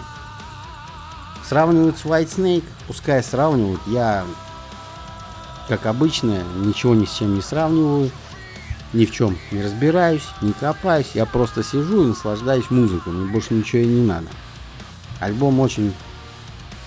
Сравнивают 1.47 1.97
с 1.97 2.05
White 2.05 2.35
Snake, 2.35 2.65
пускай 2.87 3.23
сравнивают, 3.23 3.81
я, 3.87 4.25
как 5.67 5.85
обычно, 5.85 6.43
ничего 6.57 6.95
ни 6.95 7.05
с 7.05 7.13
чем 7.13 7.35
не 7.35 7.41
сравниваю, 7.41 8.09
ни 8.93 9.05
в 9.05 9.11
чем 9.11 9.37
не 9.51 9.61
разбираюсь, 9.61 10.27
не 10.41 10.53
копаюсь, 10.53 11.11
я 11.13 11.25
просто 11.25 11.63
сижу 11.63 12.03
и 12.03 12.07
наслаждаюсь 12.07 12.69
музыкой, 12.69 13.13
мне 13.13 13.31
больше 13.31 13.53
ничего 13.53 13.81
и 13.81 13.87
не 13.87 14.05
надо. 14.05 14.27
Альбом 15.19 15.59
очень 15.59 15.93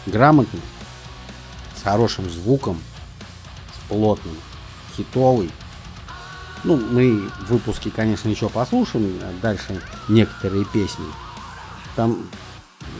грамотный, 0.06 0.60
с 1.76 1.82
хорошим 1.82 2.28
звуком, 2.30 2.78
с 3.74 3.88
плотным, 3.88 4.36
хитовый. 4.96 5.50
Ну, 6.64 6.76
мы 6.76 7.28
в 7.40 7.50
выпуске, 7.50 7.90
конечно, 7.90 8.28
еще 8.28 8.48
послушаем, 8.48 9.18
а 9.22 9.32
дальше 9.40 9.80
некоторые 10.08 10.64
песни. 10.64 11.06
Там 11.94 12.28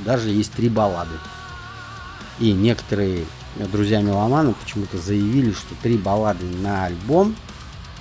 даже 0.04 0.30
есть 0.30 0.52
три 0.52 0.68
баллады. 0.68 1.14
И 2.38 2.52
некоторые 2.52 3.24
друзья 3.56 4.00
меломана 4.00 4.52
почему-то 4.52 4.98
заявили, 4.98 5.50
что 5.52 5.74
три 5.82 5.96
баллады 5.96 6.44
на 6.44 6.84
альбом 6.84 7.34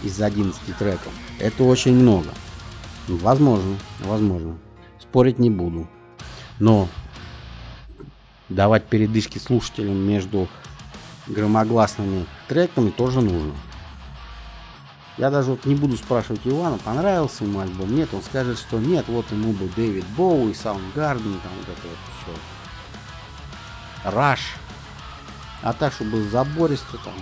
из 0.04 0.22
11 0.22 0.60
треков 0.78 1.14
это 1.40 1.64
очень 1.64 1.96
много. 1.96 2.30
Ну, 3.08 3.18
Возможно, 3.18 3.78
возможно. 4.02 4.58
Спорить 5.00 5.40
не 5.40 5.50
буду. 5.50 5.88
Но 6.60 6.90
давать 8.50 8.86
передышки 8.86 9.38
слушателям 9.38 9.98
между 9.98 10.48
громогласными 11.28 12.26
треками 12.48 12.90
тоже 12.90 13.22
нужно. 13.22 13.54
Я 15.18 15.32
даже 15.32 15.52
вот 15.52 15.66
не 15.66 15.74
буду 15.74 15.98
спрашивать 15.98 16.42
Ивана, 16.46 16.78
понравился 16.78 17.44
ему 17.44 17.60
альбом, 17.60 17.96
нет, 17.96 18.10
он 18.14 18.22
скажет, 18.22 18.60
что 18.60 18.78
нет, 18.78 19.06
вот 19.08 19.26
ему 19.32 19.52
бы 19.52 19.68
Дэвид 19.76 20.06
Боуи, 20.16 20.52
Soundgarden, 20.52 21.40
там 21.42 21.52
вот 21.58 21.68
это 21.68 21.88
вот 21.88 21.98
все. 22.22 24.12
Раш. 24.12 24.42
А 25.64 25.74
так, 25.74 25.92
чтобы 25.92 26.22
забористо 26.30 26.98
там 27.04 27.16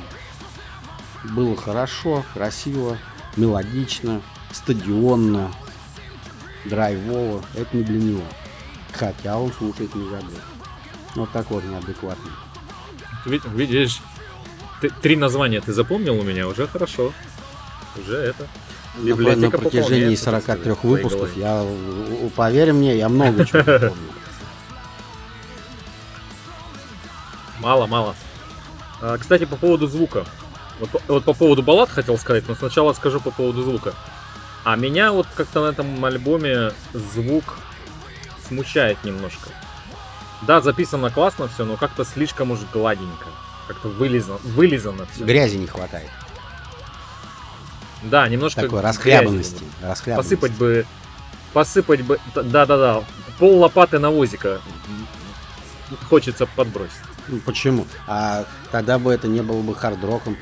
было 1.31 1.55
хорошо, 1.55 2.23
красиво, 2.33 2.97
мелодично, 3.35 4.21
стадионно, 4.51 5.51
драйвово, 6.65 7.43
это 7.55 7.75
не 7.77 7.83
для 7.83 7.99
него. 7.99 8.23
Хотя 8.93 9.37
он 9.37 9.51
слушает 9.51 9.93
не 9.95 10.09
забыл. 10.09 10.37
Вот 11.15 11.31
так 11.31 11.49
вот 11.51 11.63
неадекватный. 11.63 12.31
Ви- 13.25 13.41
Видишь, 13.53 14.01
ты- 14.81 14.89
три 15.01 15.15
названия 15.15 15.61
ты 15.61 15.73
запомнил 15.73 16.19
у 16.19 16.23
меня, 16.23 16.47
уже 16.47 16.67
хорошо. 16.67 17.11
Уже 17.97 18.17
это. 18.17 18.47
На, 18.97 19.07
Библиотека 19.07 19.57
на 19.57 19.63
протяжении 19.63 20.15
пополняется, 20.15 20.31
так 20.31 20.43
43 20.45 20.61
сказать, 20.61 20.77
в 20.77 20.81
твоей 20.81 20.95
выпусков 21.03 21.37
я, 21.37 21.61
у- 21.63 22.25
у- 22.25 22.29
поверь 22.29 22.71
мне, 22.73 22.97
я 22.97 23.09
много 23.09 23.45
чего 23.45 23.63
помню. 23.63 23.91
Мало, 27.59 27.87
мало. 27.87 28.15
А, 29.01 29.17
кстати, 29.17 29.45
по 29.45 29.55
поводу 29.55 29.87
звука. 29.87 30.25
Вот, 30.79 30.89
по- 30.89 31.01
вот 31.07 31.23
по 31.23 31.33
поводу 31.33 31.61
баллад 31.63 31.89
хотел 31.89 32.17
сказать, 32.17 32.47
но 32.47 32.55
сначала 32.55 32.93
скажу 32.93 33.19
по 33.19 33.31
поводу 33.31 33.63
звука. 33.63 33.93
А 34.63 34.75
меня 34.75 35.11
вот 35.11 35.27
как-то 35.35 35.61
на 35.63 35.69
этом 35.69 36.03
альбоме 36.03 36.71
звук 36.93 37.57
смущает 38.47 39.03
немножко. 39.03 39.49
Да, 40.41 40.61
записано 40.61 41.09
классно 41.11 41.47
все, 41.47 41.65
но 41.65 41.77
как-то 41.77 42.03
слишком 42.03 42.51
уж 42.51 42.59
гладенько. 42.73 43.25
Как-то 43.67 43.87
вылизано, 43.87 44.37
вылизано 44.43 45.05
все. 45.13 45.23
Грязи 45.23 45.55
не 45.57 45.67
хватает. 45.67 46.09
Да, 48.03 48.27
немножко 48.27 48.61
Такой 48.61 48.81
расхлябанности. 48.81 49.63
расхлябанности. 49.81 50.35
Посыпать 50.35 50.51
бы, 50.57 50.85
посыпать 51.53 52.01
бы, 52.01 52.19
да-да-да, 52.35 53.03
пол 53.39 53.59
лопаты 53.59 53.97
навозика 53.97 54.61
хочется 56.09 56.45
подбросить. 56.45 56.91
Почему? 57.45 57.87
А 58.07 58.45
тогда 58.71 58.99
бы 58.99 59.11
это 59.11 59.27
не 59.27 59.41
было 59.41 59.61
бы 59.61 59.73
хард-роком. 59.73 60.37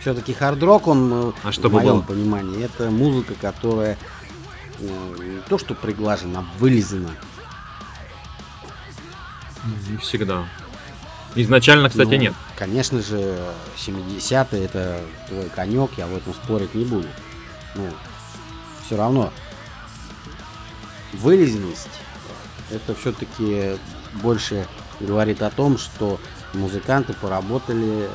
Все-таки 0.00 0.32
хард-рок, 0.32 0.86
он, 0.86 1.30
э, 1.30 1.32
А 1.42 1.52
что 1.52 1.68
в 1.68 1.72
моем 1.72 1.96
было? 1.96 2.02
понимании, 2.02 2.64
это 2.64 2.90
музыка, 2.90 3.34
которая 3.40 3.98
э, 4.78 5.16
не 5.18 5.40
то 5.48 5.58
что 5.58 5.74
приглажена, 5.74 6.40
а 6.40 6.58
вылизана. 6.58 7.10
Не 9.88 9.96
всегда. 9.98 10.46
Изначально, 11.34 11.88
кстати, 11.90 12.08
Ну, 12.10 12.16
нет. 12.16 12.34
Конечно 12.56 13.02
же, 13.02 13.38
70-е 13.76 14.64
это 14.64 15.00
твой 15.28 15.48
конек, 15.50 15.90
я 15.96 16.06
в 16.06 16.16
этом 16.16 16.32
спорить 16.34 16.74
не 16.74 16.84
буду. 16.84 17.08
Ну, 17.74 17.88
все 18.86 18.96
равно 18.96 19.32
вылезенность 21.12 21.88
это 22.70 22.94
все-таки 22.94 23.78
больше 24.14 24.66
говорит 25.00 25.42
о 25.42 25.50
том, 25.50 25.78
что 25.78 26.18
музыканты 26.54 27.12
поработали 27.14 28.08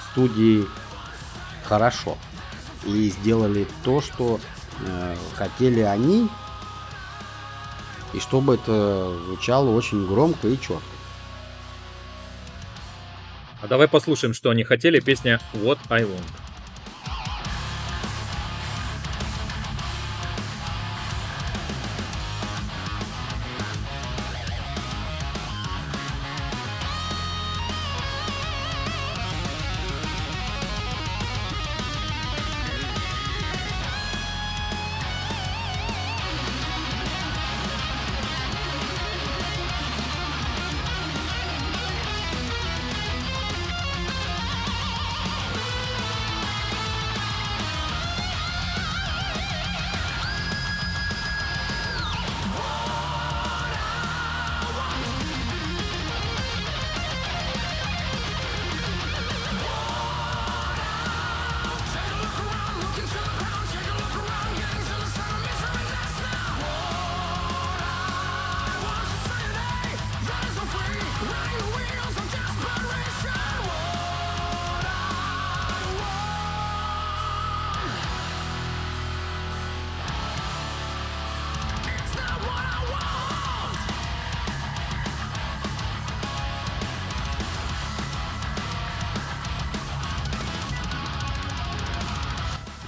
в 0.00 0.10
студии 0.12 0.66
хорошо 1.68 2.16
и 2.84 3.10
сделали 3.10 3.66
то, 3.84 4.00
что 4.00 4.40
э, 4.80 5.16
хотели 5.34 5.80
они, 5.80 6.28
и 8.14 8.20
чтобы 8.20 8.54
это 8.54 9.18
звучало 9.26 9.70
очень 9.70 10.06
громко 10.06 10.48
и 10.48 10.58
четко. 10.58 10.82
А 13.60 13.66
давай 13.66 13.88
послушаем, 13.88 14.34
что 14.34 14.50
они 14.50 14.64
хотели. 14.64 15.00
Песня 15.00 15.40
What 15.52 15.78
I 15.90 16.04
Want. 16.04 16.47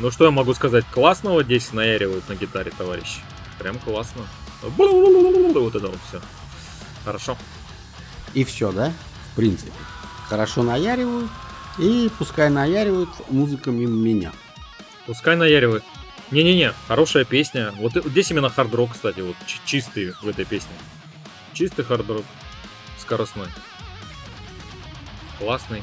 Ну 0.01 0.11
что 0.11 0.25
я 0.25 0.31
могу 0.31 0.55
сказать? 0.55 0.87
Классного 0.91 1.45
здесь 1.45 1.75
наяривают 1.75 2.27
на 2.29 2.35
гитаре, 2.35 2.73
товарищи. 2.77 3.21
Прям 3.59 3.79
классно. 3.79 4.27
Вот 4.63 5.75
это 5.75 5.89
вот 5.89 5.99
все. 6.09 6.21
Хорошо. 7.05 7.37
И 8.33 8.45
все, 8.45 8.73
да? 8.73 8.95
В 9.33 9.37
принципе. 9.37 9.73
Хорошо 10.27 10.63
наяривают. 10.63 11.31
И 11.79 12.11
пускай 12.19 12.49
наяривают, 12.49 13.11
музыка 13.29 13.71
мимо 13.71 13.95
меня. 13.95 14.33
Пускай 15.07 15.37
наяривают. 15.37 15.85
Не-не-не, 16.31 16.73
хорошая 16.89 17.25
песня. 17.25 17.73
Вот 17.77 17.93
здесь 17.93 18.31
именно 18.31 18.49
хард-рок, 18.49 18.93
кстати, 18.93 19.21
вот 19.21 19.37
чистый 19.67 20.13
в 20.23 20.29
этой 20.29 20.47
песне. 20.47 20.73
Чистый 21.53 21.85
хард-рок. 21.85 22.25
Скоростной. 22.99 23.49
Классный. 25.39 25.83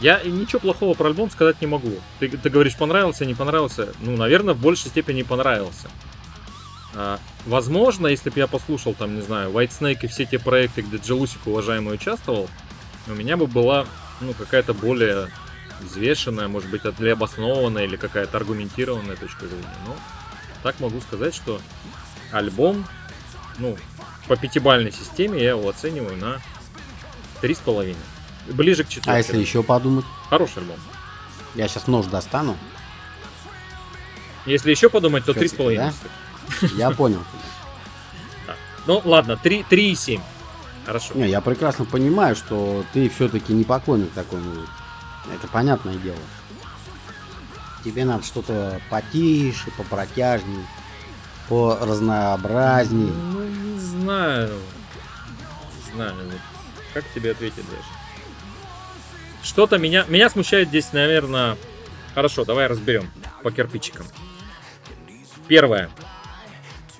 Я 0.00 0.22
ничего 0.22 0.60
плохого 0.60 0.94
про 0.94 1.08
альбом 1.08 1.30
сказать 1.30 1.60
не 1.60 1.66
могу. 1.66 1.92
Ты, 2.20 2.28
ты 2.28 2.50
говоришь, 2.50 2.76
понравился, 2.76 3.26
не 3.26 3.34
понравился. 3.34 3.92
Ну, 4.00 4.16
наверное, 4.16 4.54
в 4.54 4.60
большей 4.60 4.90
степени 4.90 5.22
понравился. 5.22 5.88
А, 6.94 7.18
возможно, 7.46 8.06
если 8.06 8.30
бы 8.30 8.38
я 8.38 8.46
послушал, 8.46 8.94
там, 8.94 9.16
не 9.16 9.22
знаю, 9.22 9.50
White 9.50 9.70
Snake 9.70 9.98
и 10.02 10.06
все 10.06 10.24
те 10.24 10.38
проекты, 10.38 10.82
где 10.82 10.98
Джелусик 10.98 11.46
уважаемый 11.46 11.94
участвовал, 11.94 12.48
у 13.08 13.12
меня 13.12 13.36
бы 13.36 13.46
была, 13.46 13.86
ну, 14.20 14.32
какая-то 14.34 14.72
более 14.72 15.28
взвешенная, 15.80 16.48
может 16.48 16.70
быть, 16.70 16.82
для 16.96 17.12
обоснованная 17.12 17.84
или 17.84 17.96
какая-то 17.96 18.36
аргументированная 18.36 19.16
точка 19.16 19.46
зрения. 19.46 19.76
Но 19.86 19.96
так 20.62 20.78
могу 20.80 21.00
сказать, 21.00 21.34
что 21.34 21.60
альбом, 22.32 22.86
ну, 23.58 23.76
по 24.28 24.36
пятибальной 24.36 24.92
системе 24.92 25.42
я 25.42 25.50
его 25.50 25.68
оцениваю 25.68 26.16
на 26.16 26.40
три 27.40 27.54
с 27.54 27.58
половиной. 27.58 27.96
Ближе 28.48 28.84
к 28.84 28.88
четверке. 28.88 29.10
А 29.10 29.18
если 29.18 29.38
еще 29.38 29.62
подумать? 29.62 30.04
Хороший 30.30 30.58
альбом. 30.58 30.76
Я 31.54 31.68
сейчас 31.68 31.86
нож 31.86 32.06
достану. 32.06 32.56
Если 34.46 34.70
еще 34.70 34.88
подумать, 34.88 35.24
то 35.24 35.34
три 35.34 35.48
с 35.48 35.52
половиной. 35.52 35.92
Я 36.76 36.90
понял. 36.90 37.22
Ну 38.86 39.02
ладно, 39.04 39.36
3, 39.36 39.66
3 39.68 39.92
и 39.92 39.94
7. 39.94 40.20
Хорошо. 40.86 41.12
Не, 41.14 41.28
я 41.28 41.42
прекрасно 41.42 41.84
понимаю, 41.84 42.34
что 42.34 42.84
ты 42.94 43.10
все-таки 43.10 43.52
не 43.52 43.64
поклонник 43.64 44.10
такой 44.12 44.40
музыки. 44.40 44.70
Это 45.34 45.46
понятное 45.48 45.96
дело. 45.96 46.16
Тебе 47.84 48.06
надо 48.06 48.24
что-то 48.24 48.80
потише, 48.88 49.70
попротяжнее, 49.76 50.66
по 51.48 51.78
разнообразнее. 51.80 53.12
Ну, 53.12 53.44
не 53.44 53.78
знаю. 53.78 54.58
Не 55.76 55.92
знаю. 55.92 56.14
Как 56.94 57.04
тебе 57.14 57.32
ответить 57.32 57.68
даже? 57.68 57.97
Что-то 59.48 59.78
меня, 59.78 60.04
меня 60.08 60.28
смущает 60.28 60.68
здесь, 60.68 60.92
наверное... 60.92 61.56
Хорошо, 62.14 62.44
давай 62.44 62.66
разберем 62.66 63.10
по 63.42 63.50
кирпичикам. 63.50 64.04
Первое 65.46 65.88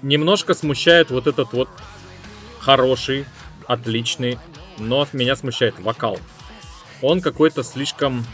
немножко 0.01 0.55
смущает 0.55 1.11
вот 1.11 1.27
этот 1.27 1.53
вот 1.53 1.69
хороший, 2.59 3.27
отличный, 3.67 4.39
но 4.79 5.07
меня 5.13 5.37
смущает 5.37 5.79
вокал. 5.79 6.19
Он 7.03 7.21
какой-то 7.21 7.63
слишком 7.63 8.25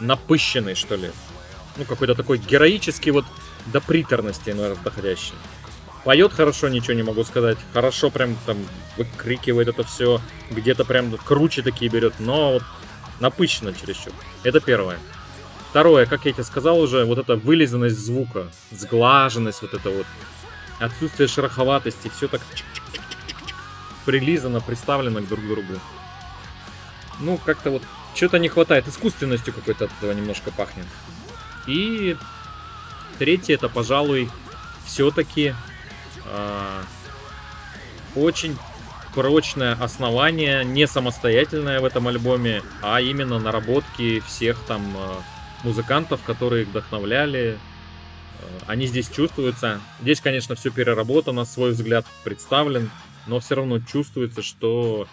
напыщенный, 0.00 0.74
что 0.74 0.96
ли. 0.96 1.10
Ну, 1.76 1.84
какой-то 1.84 2.14
такой 2.14 2.38
героический 2.38 3.10
вот 3.10 3.26
до 3.66 3.82
приторности 3.82 4.50
раз 4.50 4.78
доходящий. 4.78 5.34
Поет 6.04 6.32
хорошо, 6.32 6.68
ничего 6.68 6.94
не 6.94 7.02
могу 7.02 7.22
сказать. 7.22 7.58
Хорошо 7.74 8.08
прям 8.08 8.34
там 8.46 8.56
выкрикивает 8.96 9.68
это 9.68 9.84
все. 9.84 10.22
Где-то 10.50 10.86
прям 10.86 11.14
круче 11.18 11.60
такие 11.60 11.90
берет, 11.90 12.14
но 12.18 12.52
вот 12.52 12.62
напыщенно 13.20 13.72
чересчур. 13.72 14.12
Это 14.42 14.60
первое. 14.60 14.98
Второе, 15.70 16.06
как 16.06 16.24
я 16.24 16.32
тебе 16.32 16.44
сказал 16.44 16.80
уже, 16.80 17.04
вот 17.04 17.18
эта 17.18 17.36
вылизанность 17.36 17.98
звука, 17.98 18.48
сглаженность 18.70 19.60
вот 19.62 19.74
это 19.74 19.90
вот 19.90 20.06
отсутствие 20.78 21.28
шероховатости, 21.28 22.10
все 22.14 22.28
так 22.28 22.40
прилизано, 24.06 24.60
приставлено 24.60 25.20
к 25.20 25.28
друг 25.28 25.46
другу. 25.46 25.74
Ну, 27.20 27.38
как-то 27.44 27.70
вот 27.70 27.82
что-то 28.14 28.38
не 28.38 28.48
хватает, 28.48 28.88
искусственностью 28.88 29.52
какой-то 29.52 29.84
от 29.84 29.90
этого 29.98 30.12
немножко 30.12 30.50
пахнет. 30.50 30.86
И 31.66 32.16
третье, 33.18 33.54
это, 33.54 33.68
пожалуй, 33.68 34.30
все-таки 34.86 35.48
э, 35.48 35.54
а, 36.24 36.82
очень 38.14 38.56
прочное 39.14 39.74
основание, 39.74 40.64
не 40.64 40.86
самостоятельное 40.86 41.80
в 41.80 41.84
этом 41.84 42.08
альбоме, 42.08 42.62
а 42.82 43.00
именно 43.00 43.38
наработки 43.38 44.20
всех 44.20 44.58
там 44.66 44.82
э, 44.96 45.14
музыкантов, 45.64 46.22
которые 46.24 46.62
их 46.62 46.68
вдохновляли, 46.68 47.58
Э, 48.40 48.44
они 48.66 48.86
здесь 48.86 49.08
чувствуются. 49.08 49.80
Здесь, 50.00 50.20
конечно, 50.20 50.54
все 50.54 50.70
переработано, 50.70 51.44
свой 51.44 51.72
взгляд 51.72 52.06
представлен, 52.24 52.90
но 53.26 53.40
все 53.40 53.56
равно 53.56 53.80
чувствуется, 53.80 54.42
что 54.42 55.06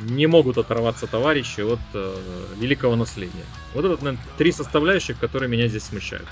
не 0.00 0.26
могут 0.26 0.58
оторваться 0.58 1.06
товарищи 1.06 1.60
от 1.60 1.80
э, 1.94 2.16
великого 2.56 2.96
наследия. 2.96 3.44
Вот 3.74 3.84
это, 3.84 4.02
наверное, 4.02 4.24
три 4.36 4.52
составляющих, 4.52 5.18
которые 5.18 5.48
меня 5.48 5.68
здесь 5.68 5.84
смущают. 5.84 6.26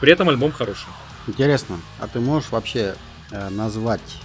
При 0.00 0.12
этом 0.12 0.28
альбом 0.28 0.52
хороший. 0.52 0.88
Интересно, 1.26 1.80
а 1.98 2.06
ты 2.06 2.20
можешь 2.20 2.50
вообще 2.50 2.94
э, 3.30 3.48
назвать 3.50 4.20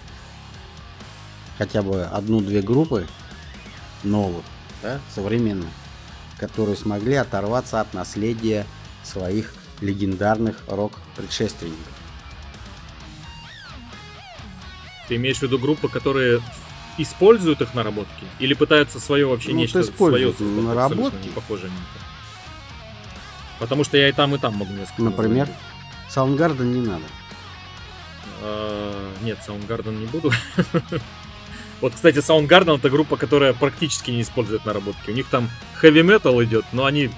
хотя 1.62 1.84
бы 1.84 2.06
одну-две 2.06 2.64
группы 2.64 3.06
новых, 4.04 4.44
да, 4.82 5.00
современных, 5.14 5.70
которые 6.40 6.76
смогли 6.76 7.14
оторваться 7.14 7.80
от 7.80 7.94
наследия 7.94 8.66
своих 9.04 9.54
легендарных 9.80 10.58
рок-предшественников. 10.66 11.94
Ты 15.08 15.18
имеешь 15.18 15.38
в 15.38 15.44
виду 15.44 15.60
группы, 15.60 15.88
которые 15.88 16.42
используют 16.98 17.62
их 17.62 17.76
наработки 17.76 18.26
или 18.40 18.56
пытаются 18.56 19.00
свое 19.00 19.28
вообще 19.28 19.52
ну, 19.52 19.58
нечто 19.60 19.84
свое 19.84 20.32
создать, 20.32 20.64
наработки? 20.64 21.28
Не 21.28 21.30
похоже 21.30 21.68
на 21.68 21.74
Потому 23.60 23.84
что 23.84 23.98
я 23.98 24.10
и 24.10 24.12
там, 24.14 24.34
и 24.34 24.40
там 24.40 24.56
могу 24.56 24.74
несколько 24.74 25.04
Например, 25.04 25.48
Soundgarden 26.10 26.74
не 26.74 26.82
надо. 26.82 27.04
А, 28.42 29.14
нет, 29.22 29.38
Soundgarden 29.48 30.00
не 30.00 30.08
буду. 30.08 30.32
Вот, 31.82 31.96
кстати, 31.96 32.18
Soundgarden 32.18 32.78
это 32.78 32.90
группа, 32.90 33.18
которая 33.18 33.54
практически 33.54 34.12
не 34.12 34.22
использует 34.22 34.66
наработки. 34.66 35.10
У 35.10 35.14
них 35.14 35.28
там 35.28 35.50
heavy 35.82 36.02
metal 36.04 36.44
идет, 36.44 36.66
но 36.72 36.86
они 36.86 37.10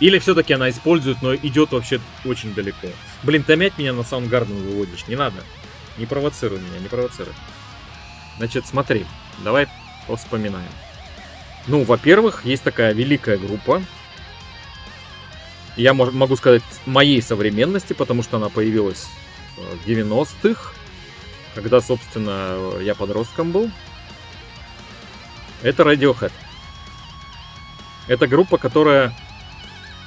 или 0.00 0.18
все-таки 0.18 0.54
она 0.54 0.70
использует, 0.70 1.22
но 1.22 1.34
идет 1.34 1.70
вообще 1.72 2.00
очень 2.24 2.54
далеко. 2.54 2.88
Блин, 3.22 3.44
ты 3.44 3.52
опять 3.52 3.78
меня 3.78 3.92
на 3.92 4.00
Soundgarden 4.00 4.70
выводишь. 4.70 5.06
Не 5.06 5.16
надо. 5.16 5.36
Не 5.98 6.06
провоцируй 6.06 6.58
меня, 6.58 6.80
не 6.80 6.88
провоцируй. 6.88 7.34
Значит, 8.38 8.66
смотри, 8.66 9.04
давай 9.44 9.68
вспоминаем. 10.16 10.72
Ну, 11.66 11.84
во-первых, 11.84 12.44
есть 12.44 12.64
такая 12.64 12.92
великая 12.94 13.36
группа. 13.36 13.82
Я 15.76 15.94
могу 15.94 16.36
сказать 16.36 16.62
моей 16.86 17.22
современности, 17.22 17.92
потому 17.92 18.22
что 18.22 18.38
она 18.38 18.48
появилась 18.48 19.06
в 19.56 19.88
90-х, 19.88 20.72
когда, 21.54 21.80
собственно, 21.80 22.78
я 22.80 22.94
подростком 22.94 23.52
был. 23.52 23.70
Это 25.62 25.82
Radiohead. 25.82 26.32
Это 28.08 28.26
группа, 28.26 28.58
которая 28.58 29.14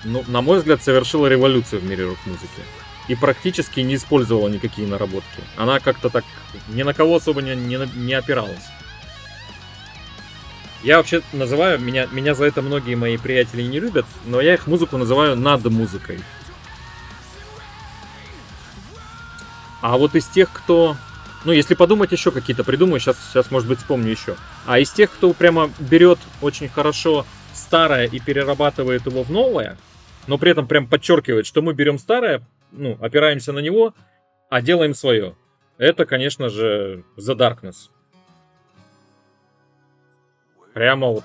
ну, 0.05 0.23
на 0.27 0.41
мой 0.41 0.59
взгляд, 0.59 0.83
совершила 0.83 1.27
революцию 1.27 1.81
в 1.81 1.85
мире 1.85 2.05
рок-музыки. 2.05 2.61
И 3.07 3.15
практически 3.15 3.81
не 3.81 3.95
использовала 3.95 4.47
никакие 4.47 4.87
наработки. 4.87 5.41
Она 5.57 5.79
как-то 5.79 6.09
так 6.09 6.23
ни 6.69 6.83
на 6.83 6.93
кого 6.93 7.15
особо 7.15 7.41
не, 7.41 7.55
не, 7.55 7.77
не 7.95 8.13
опиралась. 8.13 8.63
Я 10.83 10.97
вообще 10.97 11.21
называю, 11.33 11.79
меня, 11.79 12.07
меня 12.11 12.35
за 12.35 12.45
это 12.45 12.61
многие 12.61 12.95
мои 12.95 13.17
приятели 13.17 13.63
не 13.63 13.79
любят, 13.79 14.05
но 14.25 14.39
я 14.39 14.53
их 14.53 14.67
музыку 14.67 14.97
называю 14.97 15.35
над 15.35 15.65
музыкой. 15.65 16.19
А 19.81 19.97
вот 19.97 20.15
из 20.15 20.27
тех, 20.27 20.51
кто... 20.51 20.95
Ну, 21.45 21.51
если 21.51 21.75
подумать 21.75 22.11
еще 22.11 22.31
какие-то 22.31 22.63
придумаю, 22.63 22.99
сейчас, 22.99 23.17
сейчас, 23.29 23.51
может 23.51 23.69
быть, 23.69 23.77
вспомню 23.77 24.09
еще. 24.09 24.35
А 24.65 24.79
из 24.79 24.91
тех, 24.91 25.11
кто 25.11 25.31
прямо 25.31 25.69
берет 25.79 26.17
очень 26.41 26.67
хорошо 26.67 27.23
старое 27.53 28.07
и 28.07 28.19
перерабатывает 28.19 29.05
его 29.05 29.21
в 29.21 29.29
новое, 29.29 29.77
но 30.25 30.39
при 30.39 30.51
этом 30.51 30.67
прям 30.67 30.87
подчеркивает, 30.87 31.45
что 31.45 31.61
мы 31.61 31.75
берем 31.75 31.99
старое, 31.99 32.41
ну, 32.71 32.97
опираемся 32.99 33.53
на 33.53 33.59
него, 33.59 33.93
а 34.49 34.61
делаем 34.63 34.95
свое. 34.95 35.35
Это, 35.77 36.07
конечно 36.07 36.49
же, 36.49 37.03
The 37.15 37.35
Darkness. 37.35 37.89
Прямо 40.73 41.07
вот 41.07 41.23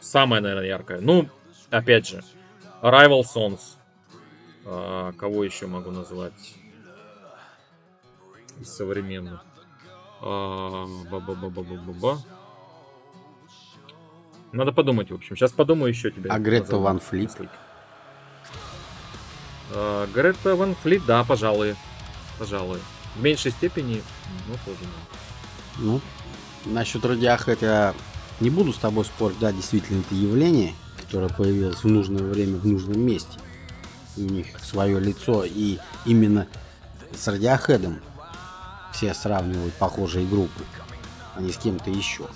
самое, 0.00 0.40
наверное, 0.40 0.66
яркое. 0.66 1.00
Ну, 1.00 1.28
опять 1.68 2.08
же, 2.08 2.24
Rival 2.80 3.22
Sons. 3.22 3.60
А, 4.64 5.12
кого 5.12 5.44
еще 5.44 5.66
могу 5.66 5.90
назвать? 5.90 6.54
Из 8.58 8.68
современных. 8.68 9.44
А, 10.22 10.86
ба-ба-ба-ба-ба-ба. 11.10 12.18
Надо 14.52 14.72
подумать, 14.72 15.10
в 15.10 15.14
общем. 15.14 15.36
Сейчас 15.36 15.52
подумаю 15.52 15.90
еще 15.90 16.10
тебе. 16.10 16.30
А 16.30 16.38
Грета 16.38 16.76
Ван 16.76 16.98
Флит? 16.98 17.30
Э, 19.72 20.06
Грета 20.12 20.56
Ван 20.56 20.74
Флит, 20.74 21.04
да, 21.06 21.22
пожалуй. 21.24 21.76
Пожалуй. 22.38 22.80
В 23.16 23.22
меньшей 23.22 23.52
степени, 23.52 24.02
ну, 24.48 24.54
тоже 24.64 24.78
да. 24.80 25.78
Ну, 25.78 26.00
насчет 26.64 27.04
Radiohead 27.04 27.58
я 27.60 27.94
не 28.40 28.50
буду 28.50 28.72
с 28.72 28.78
тобой 28.78 29.04
спорить. 29.04 29.38
Да, 29.38 29.52
действительно, 29.52 30.00
это 30.00 30.14
явление, 30.14 30.74
которое 30.96 31.28
появилось 31.28 31.84
в 31.84 31.86
нужное 31.86 32.22
время 32.22 32.58
в 32.58 32.66
нужном 32.66 33.00
месте. 33.00 33.38
И 34.16 34.24
у 34.24 34.28
них 34.28 34.46
свое 34.60 34.98
лицо. 34.98 35.44
И 35.44 35.78
именно 36.04 36.48
с 37.14 37.28
Radiohead 37.28 38.00
все 38.92 39.14
сравнивают 39.14 39.74
похожие 39.74 40.26
группы, 40.26 40.64
а 41.36 41.40
не 41.40 41.52
с 41.52 41.56
кем-то 41.58 41.90
еще. 41.90 42.26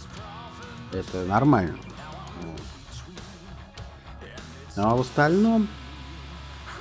Это 0.93 1.25
нормально. 1.25 1.77
Вот. 2.43 2.61
А 4.77 4.95
в 4.97 5.01
остальном, 5.01 5.69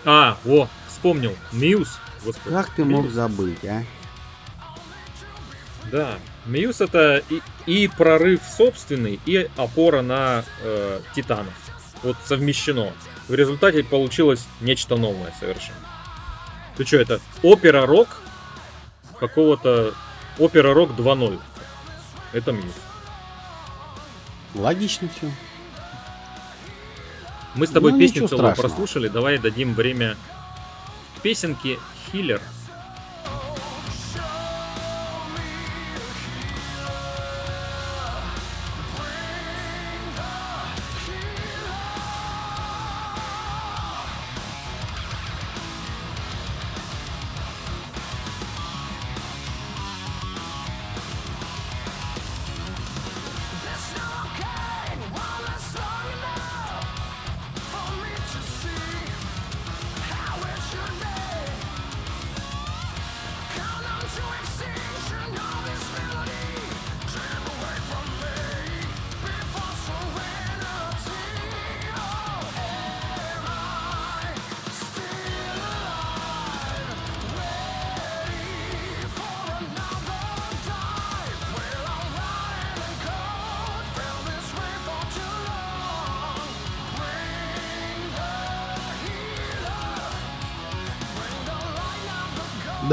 А, 0.06 0.38
о, 0.46 0.68
вспомнил. 0.88 1.36
Muse. 1.52 2.00
Господи. 2.26 2.56
как 2.56 2.70
ты 2.76 2.86
мог 2.86 3.04
Muse. 3.04 3.14
забыть, 3.14 3.64
а? 3.66 3.84
Да. 5.92 6.18
Muse 6.46 6.82
это 6.82 7.24
и, 7.30 7.42
и 7.66 7.88
прорыв 7.88 8.42
собственный, 8.44 9.20
и 9.26 9.50
опора 9.58 10.02
на 10.02 10.44
э, 10.62 11.02
титанов. 11.16 11.54
Вот 12.02 12.18
совмещено. 12.26 12.92
В 13.28 13.34
результате 13.34 13.84
получилось 13.84 14.46
нечто 14.60 14.98
новое 14.98 15.34
совершенно. 15.40 15.78
Ты 16.76 16.86
что, 16.86 16.98
это 16.98 17.22
опера-рок 17.44 18.10
какого-то... 19.28 19.94
Опера-рок 20.38 20.92
2.0. 20.92 21.40
Это 22.34 22.52
Мьюз. 22.52 22.74
Логично 24.56 25.08
все. 25.16 25.32
Мы 27.56 27.68
с 27.68 27.70
тобой 27.70 27.94
Ну, 27.94 28.00
песню 28.00 28.28
целую 28.28 28.54
страшного. 28.54 28.68
прослушали, 28.68 29.08
давай 29.08 29.38
дадим 29.38 29.76
время 29.76 30.18
к 31.18 31.22
песенке 31.22 31.78
Хиллер. 32.12 32.42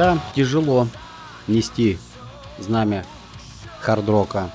Да, 0.01 0.19
тяжело 0.35 0.89
нести 1.47 1.99
знамя 2.57 3.05
хардрока. 3.81 4.51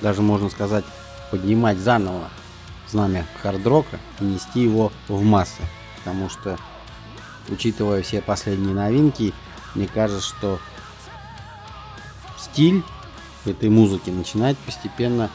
Даже 0.00 0.22
можно 0.22 0.48
сказать, 0.48 0.84
поднимать 1.32 1.76
заново 1.78 2.30
знамя 2.88 3.26
хардрока 3.42 3.98
и 4.20 4.24
нести 4.24 4.62
его 4.62 4.92
в 5.08 5.24
массы. 5.24 5.60
Потому 5.96 6.30
что, 6.30 6.56
учитывая 7.48 8.02
все 8.02 8.22
последние 8.22 8.76
новинки, 8.76 9.34
мне 9.74 9.88
кажется, 9.88 10.22
что 10.22 10.60
стиль 12.38 12.84
этой 13.46 13.70
музыки 13.70 14.10
начинает 14.10 14.56
постепенно 14.58 15.30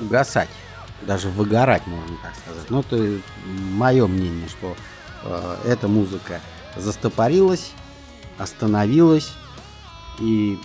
угасать. 0.00 0.48
Даже 1.02 1.28
выгорать, 1.28 1.84
можно 1.88 2.18
так 2.22 2.36
сказать. 2.36 2.70
Но 2.70 2.80
это 2.82 3.20
мое 3.44 4.06
мнение, 4.06 4.48
что 4.48 4.76
э, 5.24 5.56
эта 5.64 5.88
музыка 5.88 6.40
застопорилась, 6.76 7.72
остановилась 8.38 9.32
и 10.20 10.58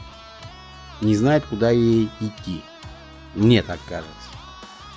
не 1.01 1.15
знает, 1.15 1.45
куда 1.45 1.69
ей 1.69 2.09
идти. 2.19 2.61
Мне 3.35 3.61
так 3.61 3.79
кажется. 3.87 4.13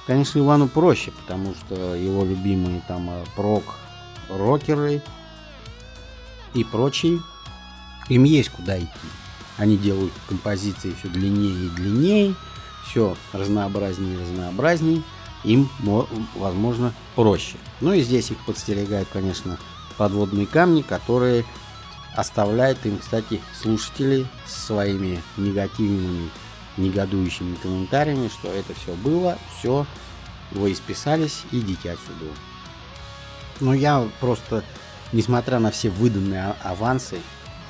Конечно, 0.07 0.41
Ивану 0.41 0.69
проще, 0.69 1.13
потому 1.13 1.55
что 1.55 1.95
его 1.95 2.25
любимые 2.25 2.83
там 2.89 3.09
э, 3.11 3.25
прок, 3.37 3.77
рокеры 4.29 5.01
и 6.55 6.65
прочие, 6.65 7.21
им 8.09 8.25
есть 8.25 8.49
куда 8.51 8.79
идти. 8.79 8.89
Они 9.59 9.77
делают 9.77 10.13
композиции 10.29 10.95
все 10.99 11.09
длиннее 11.09 11.67
и 11.67 11.69
длиннее, 11.71 12.35
все 12.85 13.17
разнообразнее 13.33 14.15
и 14.17 14.21
разнообразнее. 14.21 15.03
Им, 15.45 15.69
мо- 15.81 16.09
возможно, 16.35 16.93
проще. 17.15 17.57
Ну 17.81 17.93
и 17.93 18.01
здесь 18.03 18.31
их 18.31 18.39
подстерегают, 18.45 19.09
конечно, 19.13 19.59
подводные 19.93 20.47
камни, 20.47 20.83
которые 20.83 21.45
оставляют 22.15 22.85
им, 22.85 22.99
кстати, 22.99 23.41
слушатели 23.55 24.27
своими 24.47 25.23
негативными, 25.37 26.31
негодующими 26.77 27.55
комментариями, 27.57 28.29
что 28.29 28.49
это 28.49 28.75
все 28.75 28.95
было, 28.95 29.39
все, 29.59 29.87
вы 30.51 30.73
исписались, 30.73 31.43
идите 31.51 31.93
отсюда. 31.93 32.27
Но 33.61 33.75
я 33.75 34.07
просто, 34.21 34.65
несмотря 35.13 35.59
на 35.59 35.71
все 35.71 35.89
выданные 35.89 36.43
а- 36.43 36.57
авансы 36.63 37.19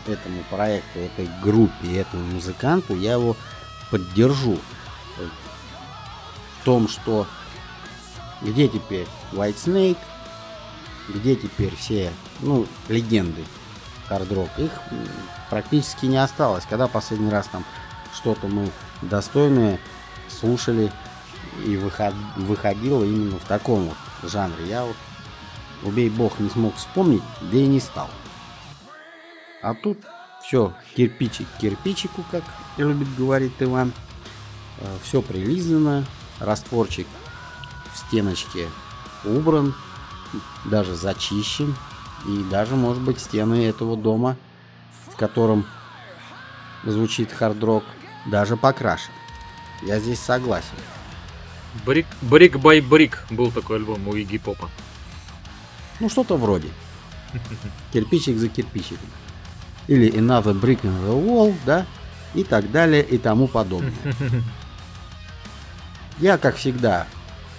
этому 0.06 0.42
проекту, 0.50 0.98
этой 0.98 1.28
группе, 1.42 1.98
этому 1.98 2.24
музыканту, 2.24 2.96
я 2.96 3.12
его 3.12 3.37
поддержу 3.90 4.58
в 6.61 6.64
том, 6.64 6.88
что 6.88 7.26
где 8.40 8.68
теперь 8.68 9.06
White 9.32 9.56
Snake, 9.56 9.98
где 11.08 11.36
теперь 11.36 11.74
все, 11.76 12.12
ну, 12.40 12.66
легенды 12.88 13.44
хард-рок, 14.08 14.50
их 14.58 14.70
практически 15.50 16.06
не 16.06 16.18
осталось. 16.18 16.64
Когда 16.68 16.88
последний 16.88 17.30
раз 17.30 17.46
там 17.48 17.64
что-то 18.14 18.48
мы 18.48 18.70
достойное 19.02 19.78
слушали 20.28 20.92
и 21.64 21.76
выход- 21.76 22.14
выходило 22.36 23.04
именно 23.04 23.38
в 23.38 23.44
таком 23.44 23.88
вот 23.88 24.30
жанре. 24.30 24.66
Я 24.66 24.84
вот, 24.84 24.96
убей 25.82 26.08
бог, 26.08 26.38
не 26.38 26.50
смог 26.50 26.76
вспомнить, 26.76 27.22
да 27.40 27.56
и 27.56 27.66
не 27.66 27.80
стал. 27.80 28.08
А 29.62 29.74
тут 29.74 29.98
все 30.42 30.72
кирпичик 30.96 31.46
кирпичику, 31.60 32.24
как 32.30 32.42
любит 32.76 33.14
говорить 33.16 33.52
Иван. 33.60 33.92
Все 35.04 35.22
прилизано, 35.22 36.04
растворчик 36.40 37.06
в 37.92 37.98
стеночке 37.98 38.68
убран, 39.24 39.74
даже 40.64 40.94
зачищен. 40.94 41.74
И 42.26 42.44
даже, 42.50 42.76
может 42.76 43.02
быть, 43.02 43.18
стены 43.18 43.66
этого 43.66 43.96
дома, 43.96 44.36
в 45.08 45.16
котором 45.16 45.66
звучит 46.84 47.32
хард-рок, 47.32 47.84
даже 48.26 48.56
покрашен. 48.56 49.12
Я 49.82 49.98
здесь 49.98 50.20
согласен. 50.20 50.76
Брик, 51.84 52.06
брик 52.20 52.58
бай 52.58 52.80
брик 52.80 53.24
был 53.30 53.50
такой 53.50 53.76
альбом 53.78 54.06
у 54.06 54.14
Игги 54.14 54.38
Попа. 54.38 54.68
Ну, 56.00 56.08
что-то 56.08 56.36
вроде. 56.36 56.68
Кирпичик 57.92 58.36
за 58.36 58.48
кирпичиком. 58.48 59.08
Или 59.88 60.12
another 60.12 60.52
brick 60.52 60.82
in 60.82 60.94
the 61.04 61.26
wall, 61.26 61.54
да? 61.66 61.86
И 62.34 62.44
так 62.44 62.70
далее, 62.70 63.02
и 63.02 63.18
тому 63.18 63.48
подобное. 63.48 63.92
Я, 66.18 66.38
как 66.38 66.56
всегда, 66.56 67.06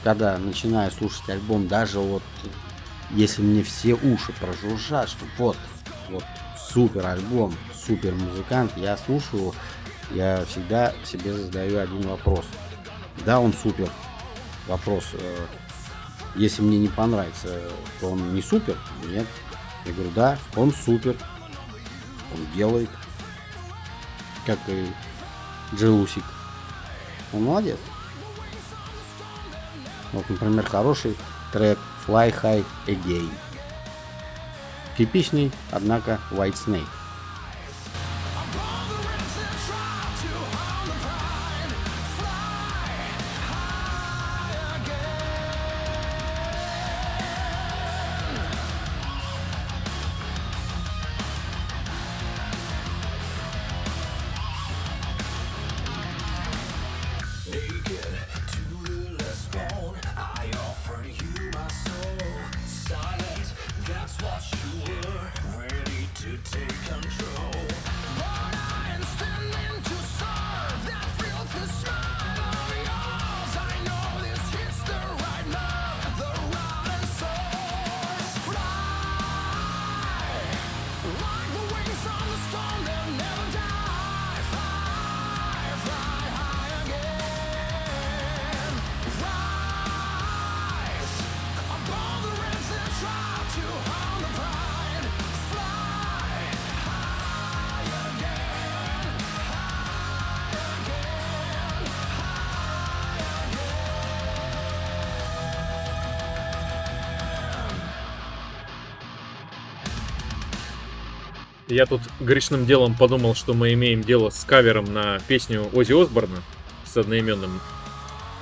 когда 0.03 0.37
начинаю 0.37 0.91
слушать 0.91 1.29
альбом, 1.29 1.67
даже 1.67 1.99
вот 1.99 2.23
если 3.13 3.41
мне 3.41 3.63
все 3.63 3.93
уши 3.93 4.33
прожужжат, 4.39 5.09
что 5.09 5.25
вот, 5.37 5.57
вот 6.09 6.23
супер 6.57 7.05
альбом, 7.05 7.53
супер 7.73 8.13
музыкант, 8.13 8.73
я 8.75 8.97
слушаю, 8.97 9.53
я 10.11 10.43
всегда 10.45 10.93
себе 11.05 11.33
задаю 11.33 11.79
один 11.79 12.01
вопрос. 12.01 12.45
Да, 13.25 13.39
он 13.39 13.53
супер. 13.53 13.89
Вопрос, 14.67 15.05
э, 15.13 15.45
если 16.35 16.61
мне 16.61 16.79
не 16.79 16.87
понравится, 16.87 17.59
то 17.99 18.11
он 18.11 18.33
не 18.33 18.41
супер? 18.41 18.77
Нет. 19.05 19.27
Я 19.85 19.93
говорю, 19.93 20.11
да, 20.15 20.37
он 20.55 20.73
супер. 20.73 21.15
Он 22.33 22.55
делает. 22.55 22.89
Как 24.45 24.57
и 24.67 24.87
Джелусик. 25.75 26.23
Он 27.33 27.43
молодец. 27.43 27.77
Вот, 30.11 30.27
например, 30.29 30.65
хороший 30.65 31.15
трек 31.51 31.79
Fly 32.05 32.29
High 32.31 32.63
Again. 32.87 33.31
Типичный, 34.97 35.51
однако, 35.71 36.19
White 36.31 36.55
Snake. 36.55 37.02
Я 111.73 111.87
тут 111.87 112.01
грешным 112.19 112.67
делом 112.67 112.93
подумал, 112.93 113.33
что 113.33 113.55
мы 113.55 113.73
имеем 113.73 114.03
дело 114.03 114.29
с 114.29 114.45
кавером 114.45 114.93
на 114.93 115.17
песню 115.27 115.67
Ози 115.73 115.99
Осборна 115.99 116.37
с 116.85 116.95
одноименным 116.95 117.59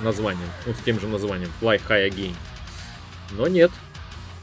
названием, 0.00 0.50
ну, 0.66 0.74
с 0.74 0.84
тем 0.84 1.00
же 1.00 1.08
названием 1.08 1.50
Fly 1.62 1.80
High 1.88 2.10
Again. 2.10 2.34
Но 3.30 3.48
нет, 3.48 3.70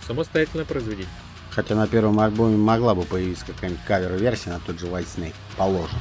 самостоятельное 0.08 0.66
произведение. 0.66 1.12
Хотя 1.52 1.76
на 1.76 1.86
первом 1.86 2.20
альбоме 2.20 2.58
могла 2.58 2.96
бы 2.96 3.04
появиться 3.04 3.46
какая-нибудь 3.46 3.86
кавер-версия 3.86 4.50
на 4.50 4.60
тот 4.60 4.80
же 4.80 4.88
White 4.88 5.06
Snake, 5.16 5.36
положим. 5.56 6.00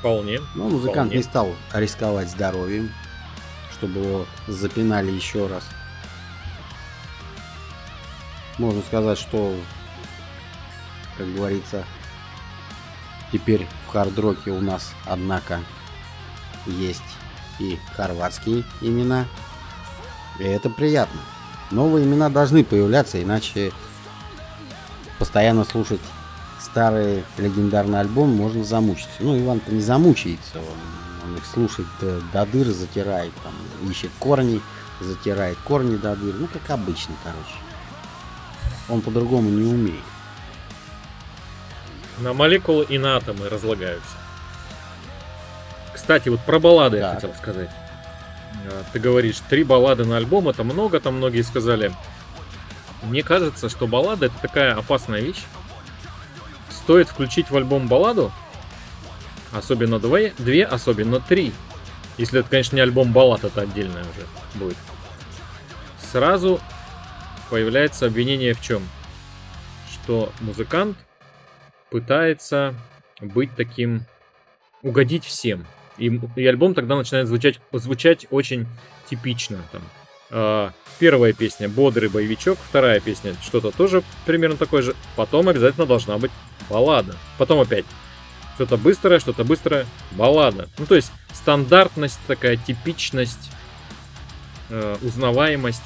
Вполне. 0.00 0.40
Но 0.54 0.64
музыкант 0.64 1.06
вполне. 1.06 1.16
не 1.16 1.22
стал 1.22 1.54
рисковать 1.72 2.28
здоровьем, 2.28 2.90
чтобы 3.72 3.98
его 3.98 4.26
запинали 4.46 5.10
еще 5.10 5.46
раз. 5.46 5.64
Можно 8.58 8.82
сказать, 8.82 9.16
что 9.16 9.56
как 11.16 11.32
говорится, 11.34 11.84
теперь 13.32 13.66
в 13.86 13.92
хард-роке 13.92 14.50
у 14.50 14.60
нас, 14.60 14.92
однако, 15.06 15.60
есть 16.66 17.02
и 17.58 17.78
хорватские 17.96 18.64
имена. 18.80 19.26
И 20.38 20.44
это 20.44 20.70
приятно. 20.70 21.20
Новые 21.70 22.04
имена 22.04 22.28
должны 22.28 22.64
появляться, 22.64 23.22
иначе 23.22 23.72
постоянно 25.18 25.64
слушать 25.64 26.00
старый 26.60 27.24
легендарный 27.38 28.00
альбом 28.00 28.30
можно 28.30 28.64
замучиться. 28.64 29.16
Ну, 29.20 29.38
Иван-то 29.38 29.72
не 29.72 29.80
замучается, 29.80 30.58
он, 30.58 31.30
он 31.30 31.36
их 31.36 31.46
слушает 31.46 31.88
до 32.00 32.46
дыр, 32.46 32.66
затирает, 32.68 33.32
там, 33.42 33.90
ищет 33.90 34.10
корни, 34.18 34.60
затирает 35.00 35.58
корни 35.64 35.96
до 35.96 36.16
дыр, 36.16 36.34
ну, 36.34 36.48
как 36.48 36.68
обычно, 36.70 37.14
короче. 37.22 37.58
Он 38.88 39.00
по-другому 39.00 39.48
не 39.48 39.72
умеет. 39.72 40.04
На 42.18 42.32
молекулы 42.32 42.84
и 42.84 42.98
на 42.98 43.16
атомы 43.16 43.48
разлагаются. 43.48 44.16
Кстати, 45.92 46.28
вот 46.28 46.40
про 46.40 46.58
баллады 46.58 47.00
так. 47.00 47.08
я 47.08 47.14
хотел 47.14 47.34
сказать. 47.34 47.70
А, 48.66 48.84
ты 48.92 48.98
говоришь, 48.98 49.40
три 49.48 49.64
баллады 49.64 50.04
на 50.04 50.16
альбом, 50.16 50.48
это 50.48 50.64
много, 50.64 51.00
там 51.00 51.14
многие 51.16 51.42
сказали. 51.42 51.92
Мне 53.02 53.22
кажется, 53.22 53.68
что 53.68 53.86
баллада 53.86 54.26
это 54.26 54.34
такая 54.40 54.76
опасная 54.76 55.20
вещь. 55.20 55.42
Стоит 56.70 57.08
включить 57.08 57.50
в 57.50 57.56
альбом 57.56 57.88
балладу, 57.88 58.32
особенно 59.52 59.98
две, 59.98 60.34
две 60.38 60.64
особенно 60.64 61.20
три. 61.20 61.52
Если 62.16 62.40
это, 62.40 62.48
конечно, 62.48 62.76
не 62.76 62.82
альбом 62.82 63.12
баллад, 63.12 63.44
это 63.44 63.62
отдельное 63.62 64.02
уже 64.02 64.26
будет. 64.54 64.76
Сразу 66.12 66.60
появляется 67.50 68.06
обвинение 68.06 68.54
в 68.54 68.60
чем? 68.60 68.82
Что 69.90 70.32
музыкант 70.40 70.96
пытается 71.90 72.74
быть 73.20 73.50
таким, 73.56 74.04
угодить 74.82 75.24
всем. 75.24 75.66
И, 75.96 76.20
и 76.36 76.46
альбом 76.46 76.74
тогда 76.74 76.96
начинает 76.96 77.28
звучать, 77.28 77.60
звучать 77.72 78.26
очень 78.30 78.66
типично. 79.08 79.58
Там. 79.70 79.82
Э, 80.30 80.70
первая 80.98 81.32
песня 81.32 81.68
бодрый 81.68 82.08
боевичок, 82.08 82.58
вторая 82.58 83.00
песня 83.00 83.34
что-то 83.42 83.70
тоже 83.70 84.02
примерно 84.26 84.56
такое 84.56 84.82
же. 84.82 84.94
Потом 85.16 85.48
обязательно 85.48 85.86
должна 85.86 86.18
быть 86.18 86.32
баллада. 86.68 87.14
Потом 87.38 87.60
опять 87.60 87.84
что-то 88.56 88.76
быстрое, 88.76 89.18
что-то 89.18 89.44
быстрое, 89.44 89.86
баллада. 90.12 90.68
Ну 90.78 90.86
то 90.86 90.94
есть 90.94 91.12
стандартность 91.32 92.18
такая, 92.26 92.56
типичность, 92.56 93.50
э, 94.70 94.96
узнаваемость. 95.02 95.84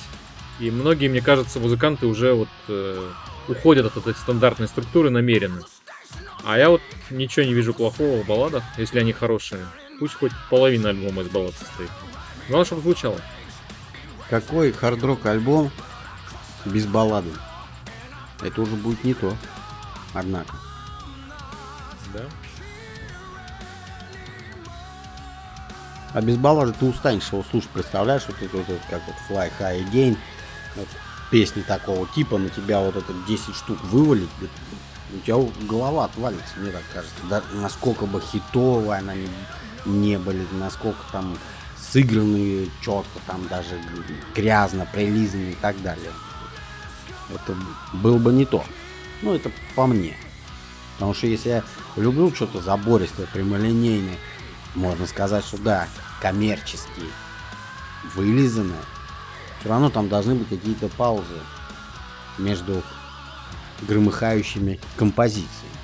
И 0.60 0.70
многие, 0.70 1.08
мне 1.08 1.20
кажется, 1.20 1.60
музыканты 1.60 2.06
уже 2.06 2.32
вот 2.34 2.48
э, 2.68 3.10
уходят 3.48 3.86
от 3.86 3.96
этой 3.96 4.14
стандартной 4.14 4.68
структуры 4.68 5.10
намеренно. 5.10 5.62
А 6.48 6.56
я 6.56 6.70
вот 6.70 6.80
ничего 7.10 7.44
не 7.44 7.52
вижу 7.52 7.74
плохого 7.74 8.22
в 8.22 8.26
балладах, 8.26 8.64
если 8.78 8.98
они 9.00 9.12
хорошие. 9.12 9.66
Пусть 9.98 10.14
хоть 10.14 10.32
половина 10.48 10.88
альбома 10.88 11.20
из 11.20 11.28
баллад 11.28 11.54
состоит. 11.54 11.90
Главное, 12.48 12.64
чтобы 12.64 12.80
звучало. 12.80 13.20
Какой 14.30 14.72
хард-рок 14.72 15.26
альбом 15.26 15.70
без 16.64 16.86
баллады? 16.86 17.28
Это 18.40 18.62
уже 18.62 18.76
будет 18.76 19.04
не 19.04 19.12
то. 19.12 19.36
Однако. 20.14 20.54
Да. 22.14 22.24
А 26.14 26.22
без 26.22 26.38
баллады 26.38 26.72
ты 26.72 26.86
устанешь 26.86 27.30
его 27.30 27.44
слушать, 27.50 27.68
представляешь, 27.68 28.24
вот 28.26 28.40
это 28.40 28.56
вот, 28.56 28.80
как 28.88 29.02
вот 29.06 29.16
Fly 29.28 29.52
High 29.60 29.90
Again, 29.90 30.16
вот, 30.76 30.88
песни 31.30 31.60
такого 31.60 32.08
типа 32.14 32.38
на 32.38 32.48
тебя 32.48 32.80
вот 32.80 32.96
это 32.96 33.12
10 33.28 33.54
штук 33.54 33.84
вывалить, 33.84 34.30
у 35.12 35.18
тебя 35.20 35.36
голова 35.68 36.04
отвалится, 36.04 36.58
мне 36.58 36.70
так 36.70 36.82
кажется. 36.92 37.16
Да, 37.28 37.42
насколько 37.54 38.06
бы 38.06 38.20
хитовые 38.20 38.98
она 38.98 39.14
не, 39.14 39.28
не 39.86 40.18
были, 40.18 40.46
насколько 40.52 41.00
там 41.12 41.36
сыгранные 41.76 42.68
четко, 42.80 43.18
там 43.26 43.46
даже 43.48 43.80
грязно, 44.34 44.86
прилизанные 44.92 45.52
и 45.52 45.56
так 45.56 45.80
далее. 45.82 46.10
Это 47.30 47.56
было 47.92 48.18
бы 48.18 48.32
не 48.32 48.44
то. 48.44 48.64
Ну, 49.22 49.34
это 49.34 49.50
по 49.74 49.86
мне. 49.86 50.16
Потому 50.94 51.14
что 51.14 51.26
если 51.26 51.50
я 51.50 51.64
люблю 51.96 52.34
что-то 52.34 52.60
забористое, 52.60 53.26
прямолинейное, 53.26 54.16
можно 54.74 55.06
сказать, 55.06 55.44
что 55.44 55.58
да, 55.58 55.88
коммерческие, 56.20 57.06
вылизанное, 58.14 58.82
все 59.60 59.68
равно 59.68 59.90
там 59.90 60.08
должны 60.08 60.34
быть 60.34 60.48
какие-то 60.48 60.88
паузы 60.88 61.40
между 62.38 62.82
громыхающими 63.82 64.80
композициями. 64.96 65.78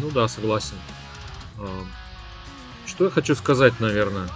Ну 0.00 0.10
да, 0.10 0.28
согласен. 0.28 0.76
А, 1.58 1.84
что 2.86 3.04
я 3.04 3.10
хочу 3.10 3.34
сказать, 3.34 3.80
наверное? 3.80 4.28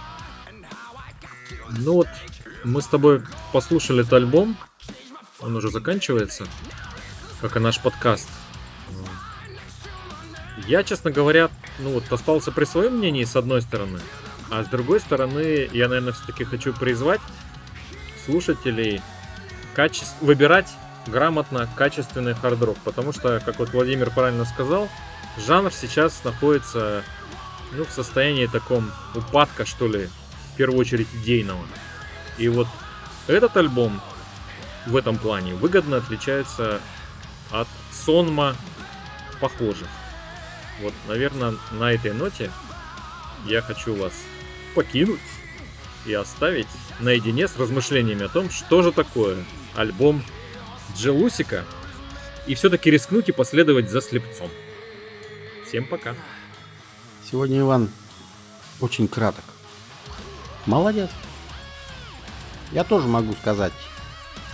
Ну 1.69 1.93
вот, 1.93 2.07
мы 2.63 2.81
с 2.81 2.87
тобой 2.87 3.23
послушали 3.51 4.01
этот 4.01 4.13
альбом, 4.13 4.57
он 5.39 5.55
уже 5.55 5.69
заканчивается, 5.69 6.45
как 7.41 7.55
и 7.57 7.59
наш 7.59 7.79
подкаст. 7.79 8.29
Я, 10.67 10.83
честно 10.83 11.11
говоря, 11.11 11.49
ну 11.79 11.91
вот 11.93 12.11
остался 12.11 12.51
при 12.51 12.65
своем 12.65 12.97
мнении 12.97 13.25
с 13.25 13.35
одной 13.35 13.61
стороны, 13.61 13.99
а 14.49 14.63
с 14.63 14.67
другой 14.67 14.99
стороны, 14.99 15.69
я, 15.73 15.87
наверное, 15.87 16.13
все-таки 16.13 16.43
хочу 16.45 16.73
призвать 16.73 17.21
слушателей 18.25 19.01
качеств... 19.73 20.15
выбирать 20.21 20.67
грамотно 21.07 21.69
качественный 21.75 22.33
хардрок, 22.33 22.77
потому 22.83 23.11
что, 23.11 23.41
как 23.43 23.59
вот 23.59 23.73
Владимир 23.73 24.09
правильно 24.09 24.45
сказал, 24.45 24.89
жанр 25.45 25.71
сейчас 25.71 26.23
находится 26.23 27.03
ну, 27.71 27.85
в 27.85 27.91
состоянии 27.91 28.47
таком 28.47 28.91
упадка, 29.15 29.65
что 29.65 29.87
ли, 29.87 30.09
в 30.53 30.57
первую 30.57 30.79
очередь 30.79 31.07
идейного. 31.13 31.65
И 32.37 32.47
вот 32.47 32.67
этот 33.27 33.55
альбом 33.57 34.01
в 34.85 34.95
этом 34.95 35.17
плане 35.17 35.55
выгодно 35.55 35.97
отличается 35.97 36.79
от 37.51 37.67
сонма 37.91 38.55
похожих. 39.39 39.87
Вот, 40.81 40.93
наверное, 41.07 41.55
на 41.71 41.91
этой 41.91 42.13
ноте 42.13 42.51
я 43.45 43.61
хочу 43.61 43.95
вас 43.95 44.13
покинуть 44.75 45.19
и 46.05 46.13
оставить 46.13 46.67
наедине 46.99 47.47
с 47.47 47.57
размышлениями 47.57 48.25
о 48.25 48.29
том, 48.29 48.49
что 48.49 48.81
же 48.81 48.91
такое 48.91 49.43
альбом 49.75 50.23
Джелусика, 50.95 51.65
и 52.47 52.55
все-таки 52.55 52.91
рискнуть 52.91 53.29
и 53.29 53.31
последовать 53.31 53.89
за 53.89 54.01
слепцом. 54.01 54.49
Всем 55.67 55.85
пока. 55.85 56.15
Сегодня 57.29 57.61
Иван 57.61 57.89
очень 58.79 59.07
краток. 59.07 59.43
Молодец. 60.65 61.09
Я 62.71 62.83
тоже 62.83 63.07
могу 63.07 63.33
сказать, 63.33 63.73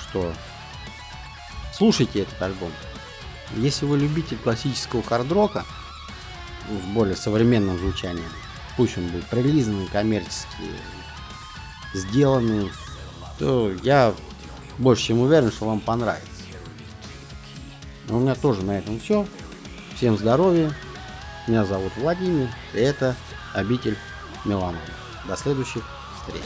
что 0.01 0.34
слушайте 1.74 2.22
этот 2.22 2.41
альбом. 2.41 2.72
Если 3.55 3.86
вы 3.86 3.97
любитель 3.97 4.38
классического 4.38 5.01
хардрока 5.01 5.65
с 6.70 6.86
более 6.93 7.15
современным 7.15 7.78
звучанием, 7.80 8.30
пусть 8.78 8.97
он 8.97 9.07
будет 9.07 9.26
прилизанный, 9.26 9.88
коммерчески 9.88 10.45
сделанный, 11.93 12.72
то 13.39 13.72
я 13.84 14.13
больше 14.80 15.07
чем 15.07 15.19
уверен, 15.19 15.51
что 15.51 15.65
вам 15.65 15.80
понравится. 15.82 16.27
У 18.07 18.17
меня 18.17 18.34
тоже 18.34 18.63
на 18.63 18.80
этом 18.80 18.99
все. 18.99 19.27
Всем 19.95 20.17
здоровья. 20.17 20.73
Меня 21.47 21.65
зовут 21.65 21.91
Владимир. 21.97 22.49
И 22.73 22.80
это 22.80 23.15
обитель 23.53 23.97
Милана. 24.45 24.80
До 25.27 25.36
следующих 25.36 25.84
встреч. 26.17 26.43